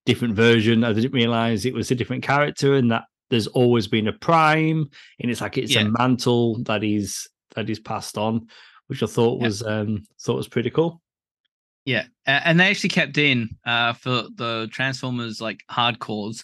different 0.06 0.36
version. 0.36 0.84
I 0.84 0.94
didn't 0.94 1.12
realize 1.12 1.66
it 1.66 1.74
was 1.74 1.92
a 1.92 1.96
different 1.96 2.24
character 2.24 2.76
and 2.76 2.92
that 2.92 3.06
there's 3.30 3.48
always 3.48 3.88
been 3.88 4.08
a 4.08 4.14
Prime, 4.14 4.90
and 5.20 5.32
it's 5.32 5.42
like 5.42 5.58
it's 5.58 5.76
yeah. 5.76 5.82
a 5.82 5.90
mantle 5.90 6.64
that 6.64 6.82
he's 6.82 7.28
that 7.56 7.68
he's 7.68 7.80
passed 7.80 8.18
on, 8.18 8.48
which 8.88 9.04
I 9.04 9.06
thought 9.06 9.40
yeah. 9.40 9.48
was 9.48 9.64
um 9.64 10.04
thought 10.22 10.36
was 10.36 10.48
pretty 10.48 10.70
cool. 10.70 11.02
Yeah, 11.86 12.06
and 12.26 12.60
they 12.60 12.70
actually 12.70 12.90
kept 12.90 13.18
in 13.18 13.50
uh 13.66 13.94
for 13.94 14.28
the 14.36 14.68
Transformers 14.72 15.42
like 15.42 15.64
hardcores. 15.70 16.44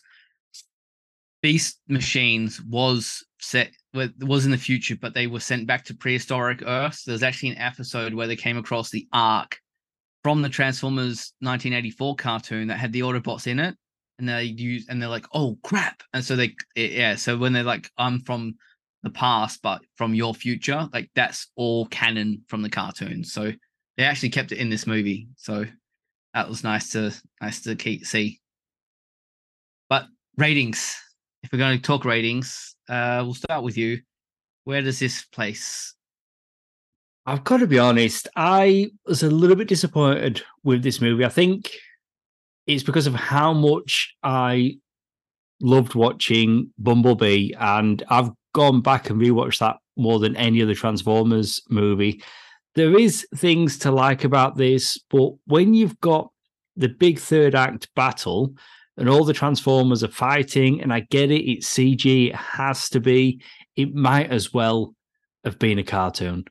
Beast 1.45 1.79
machines 1.87 2.59
was 2.63 3.23
set 3.39 3.69
was 3.93 4.45
in 4.45 4.51
the 4.51 4.57
future, 4.57 4.95
but 4.99 5.13
they 5.13 5.27
were 5.27 5.39
sent 5.39 5.67
back 5.67 5.85
to 5.85 5.93
prehistoric 5.93 6.63
Earth. 6.65 7.03
There's 7.05 7.21
actually 7.21 7.49
an 7.49 7.59
episode 7.59 8.15
where 8.15 8.25
they 8.25 8.35
came 8.35 8.57
across 8.57 8.89
the 8.89 9.07
Ark 9.13 9.59
from 10.23 10.41
the 10.41 10.49
Transformers 10.49 11.33
1984 11.41 12.15
cartoon 12.15 12.67
that 12.69 12.79
had 12.79 12.91
the 12.91 13.01
Autobots 13.01 13.45
in 13.45 13.59
it, 13.59 13.75
and 14.17 14.27
they 14.27 14.45
use 14.45 14.87
and 14.89 14.99
they're 14.99 15.07
like, 15.07 15.27
oh 15.35 15.55
crap, 15.63 16.01
and 16.15 16.25
so 16.25 16.35
they 16.35 16.55
yeah, 16.75 17.13
so 17.13 17.37
when 17.37 17.53
they're 17.53 17.61
like, 17.61 17.91
I'm 17.95 18.21
from 18.21 18.55
the 19.03 19.11
past, 19.11 19.61
but 19.61 19.83
from 19.97 20.15
your 20.15 20.33
future, 20.33 20.89
like 20.93 21.11
that's 21.13 21.51
all 21.55 21.85
canon 21.89 22.41
from 22.47 22.63
the 22.63 22.71
cartoon. 22.71 23.23
So 23.23 23.51
they 23.97 24.03
actually 24.03 24.29
kept 24.29 24.51
it 24.51 24.57
in 24.57 24.71
this 24.71 24.87
movie. 24.87 25.27
So 25.37 25.65
that 26.33 26.49
was 26.49 26.63
nice 26.63 26.89
to 26.93 27.13
nice 27.39 27.61
to 27.61 27.75
keep 27.75 28.03
see. 28.03 28.39
But 29.89 30.07
ratings, 30.37 30.97
if 31.45 31.51
we're 31.53 31.59
going 31.59 31.77
to 31.77 31.81
talk 31.81 32.05
ratings, 32.05 32.75
uh, 32.89 33.21
we'll 33.23 33.35
start 33.35 33.63
with 33.63 33.77
you. 33.77 34.01
Where 34.63 34.81
does 34.81 34.97
this 34.97 35.23
place? 35.25 35.93
I've 37.27 37.43
got 37.43 37.57
to 37.57 37.67
be 37.67 37.77
honest. 37.77 38.27
I 38.35 38.89
was 39.05 39.21
a 39.21 39.29
little 39.29 39.55
bit 39.55 39.67
disappointed 39.67 40.41
with 40.63 40.81
this 40.81 40.99
movie. 40.99 41.23
I 41.23 41.29
think 41.29 41.69
it's 42.65 42.81
because 42.81 43.05
of 43.05 43.13
how 43.13 43.53
much 43.53 44.15
I 44.23 44.77
loved 45.61 45.93
watching 45.93 46.71
Bumblebee, 46.79 47.51
and 47.59 48.01
I've 48.09 48.31
gone 48.55 48.81
back 48.81 49.11
and 49.11 49.21
rewatched 49.21 49.59
that 49.59 49.77
more 49.95 50.17
than 50.17 50.35
any 50.35 50.63
other 50.63 50.73
Transformers 50.73 51.61
movie. 51.69 52.23
There 52.73 52.97
is 52.97 53.25
things 53.35 53.77
to 53.79 53.91
like 53.91 54.23
about 54.23 54.57
this, 54.57 54.97
but 55.11 55.33
when 55.45 55.75
you've 55.75 55.99
got 56.01 56.31
the 56.75 56.89
big 56.89 57.19
third 57.19 57.53
act 57.53 57.87
battle 57.95 58.55
and 58.97 59.09
all 59.09 59.25
the 59.25 59.33
Transformers 59.33 60.03
are 60.03 60.09
fighting, 60.09 60.81
and 60.81 60.93
I 60.93 61.01
get 61.01 61.31
it, 61.31 61.49
it's 61.49 61.67
CG, 61.67 62.29
it 62.29 62.35
has 62.35 62.89
to 62.89 62.99
be. 62.99 63.41
It 63.75 63.93
might 63.93 64.31
as 64.31 64.53
well 64.53 64.95
have 65.43 65.59
been 65.59 65.79
a 65.79 65.83
cartoon. 65.83 66.45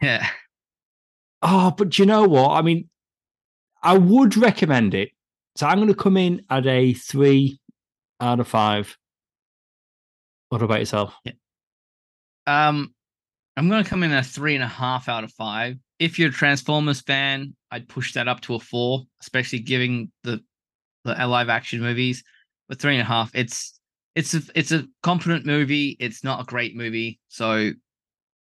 Yeah. 0.00 0.26
Oh, 1.42 1.70
but 1.70 1.98
you 1.98 2.06
know 2.06 2.24
what? 2.24 2.52
I 2.52 2.62
mean, 2.62 2.88
I 3.82 3.98
would 3.98 4.36
recommend 4.36 4.94
it. 4.94 5.10
So 5.56 5.66
I'm 5.66 5.78
going 5.78 5.88
to 5.88 5.94
come 5.94 6.16
in 6.16 6.42
at 6.48 6.66
a 6.66 6.94
three 6.94 7.60
out 8.20 8.40
of 8.40 8.48
five. 8.48 8.96
What 10.48 10.62
about 10.62 10.80
yourself? 10.80 11.14
Yeah. 11.24 11.32
Um, 12.46 12.94
I'm 13.56 13.68
going 13.68 13.84
to 13.84 13.88
come 13.88 14.02
in 14.02 14.12
a 14.12 14.22
three 14.22 14.54
and 14.54 14.64
a 14.64 14.68
half 14.68 15.08
out 15.08 15.22
of 15.22 15.32
five. 15.32 15.76
If 15.98 16.18
you're 16.18 16.30
a 16.30 16.32
Transformers 16.32 17.02
fan, 17.02 17.54
I'd 17.70 17.88
push 17.88 18.14
that 18.14 18.26
up 18.26 18.40
to 18.42 18.54
a 18.54 18.58
four, 18.58 19.04
especially 19.20 19.60
giving 19.60 20.10
the 20.24 20.42
the 20.53 20.53
live 21.04 21.48
action 21.48 21.80
movies. 21.80 22.22
But 22.68 22.80
three 22.80 22.94
and 22.94 23.02
a 23.02 23.04
half, 23.04 23.30
it's 23.34 23.78
it's 24.14 24.34
a 24.34 24.42
it's 24.54 24.72
a 24.72 24.86
competent 25.02 25.44
movie. 25.46 25.96
It's 26.00 26.24
not 26.24 26.40
a 26.40 26.44
great 26.44 26.76
movie, 26.76 27.20
so 27.28 27.70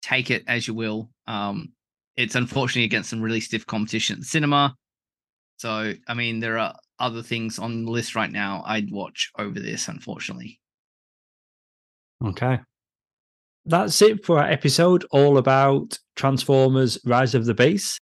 take 0.02 0.30
it 0.30 0.44
as 0.48 0.68
you 0.68 0.74
will. 0.74 1.10
Um, 1.28 1.74
it's 2.16 2.36
unfortunately 2.36 2.84
against 2.84 3.10
some 3.10 3.22
really 3.22 3.40
stiff 3.40 3.66
competition 3.66 4.20
at 4.20 4.26
cinema. 4.26 4.76
So 5.58 5.94
I 6.08 6.14
mean, 6.14 6.40
there 6.40 6.58
are 6.58 6.76
other 7.00 7.24
things 7.24 7.60
on 7.60 7.86
the 7.86 7.92
list 7.92 8.16
right 8.16 8.32
now 8.32 8.64
I'd 8.66 8.92
watch 8.92 9.32
over 9.38 9.60
this, 9.60 9.88
unfortunately. 9.88 10.60
Okay. 12.24 12.60
That's 13.66 14.02
it 14.02 14.26
for 14.26 14.40
our 14.40 14.50
episode 14.50 15.06
all 15.12 15.38
about 15.38 15.98
Transformers 16.16 16.98
Rise 17.06 17.34
of 17.34 17.46
the 17.46 17.54
Beast. 17.54 18.00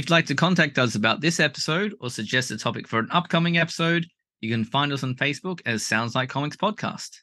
If 0.00 0.06
you'd 0.06 0.12
like 0.12 0.24
to 0.28 0.34
contact 0.34 0.78
us 0.78 0.94
about 0.94 1.20
this 1.20 1.38
episode 1.38 1.94
or 2.00 2.08
suggest 2.08 2.50
a 2.50 2.56
topic 2.56 2.88
for 2.88 3.00
an 3.00 3.08
upcoming 3.10 3.58
episode, 3.58 4.06
you 4.40 4.50
can 4.50 4.64
find 4.64 4.94
us 4.94 5.02
on 5.02 5.14
Facebook 5.14 5.60
as 5.66 5.86
Sounds 5.86 6.14
Like 6.14 6.30
Comics 6.30 6.56
Podcast. 6.56 7.18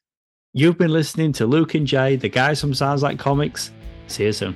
You've 0.53 0.77
been 0.77 0.91
listening 0.91 1.33
to 1.33 1.47
Luke 1.47 1.73
and 1.73 1.87
Jay, 1.87 2.17
the 2.17 2.29
guys 2.29 2.61
from 2.61 2.75
Sounds 2.75 3.01
Like 3.01 3.17
Comics. 3.17 3.71
See 4.05 4.25
you 4.25 4.31
soon. 4.31 4.55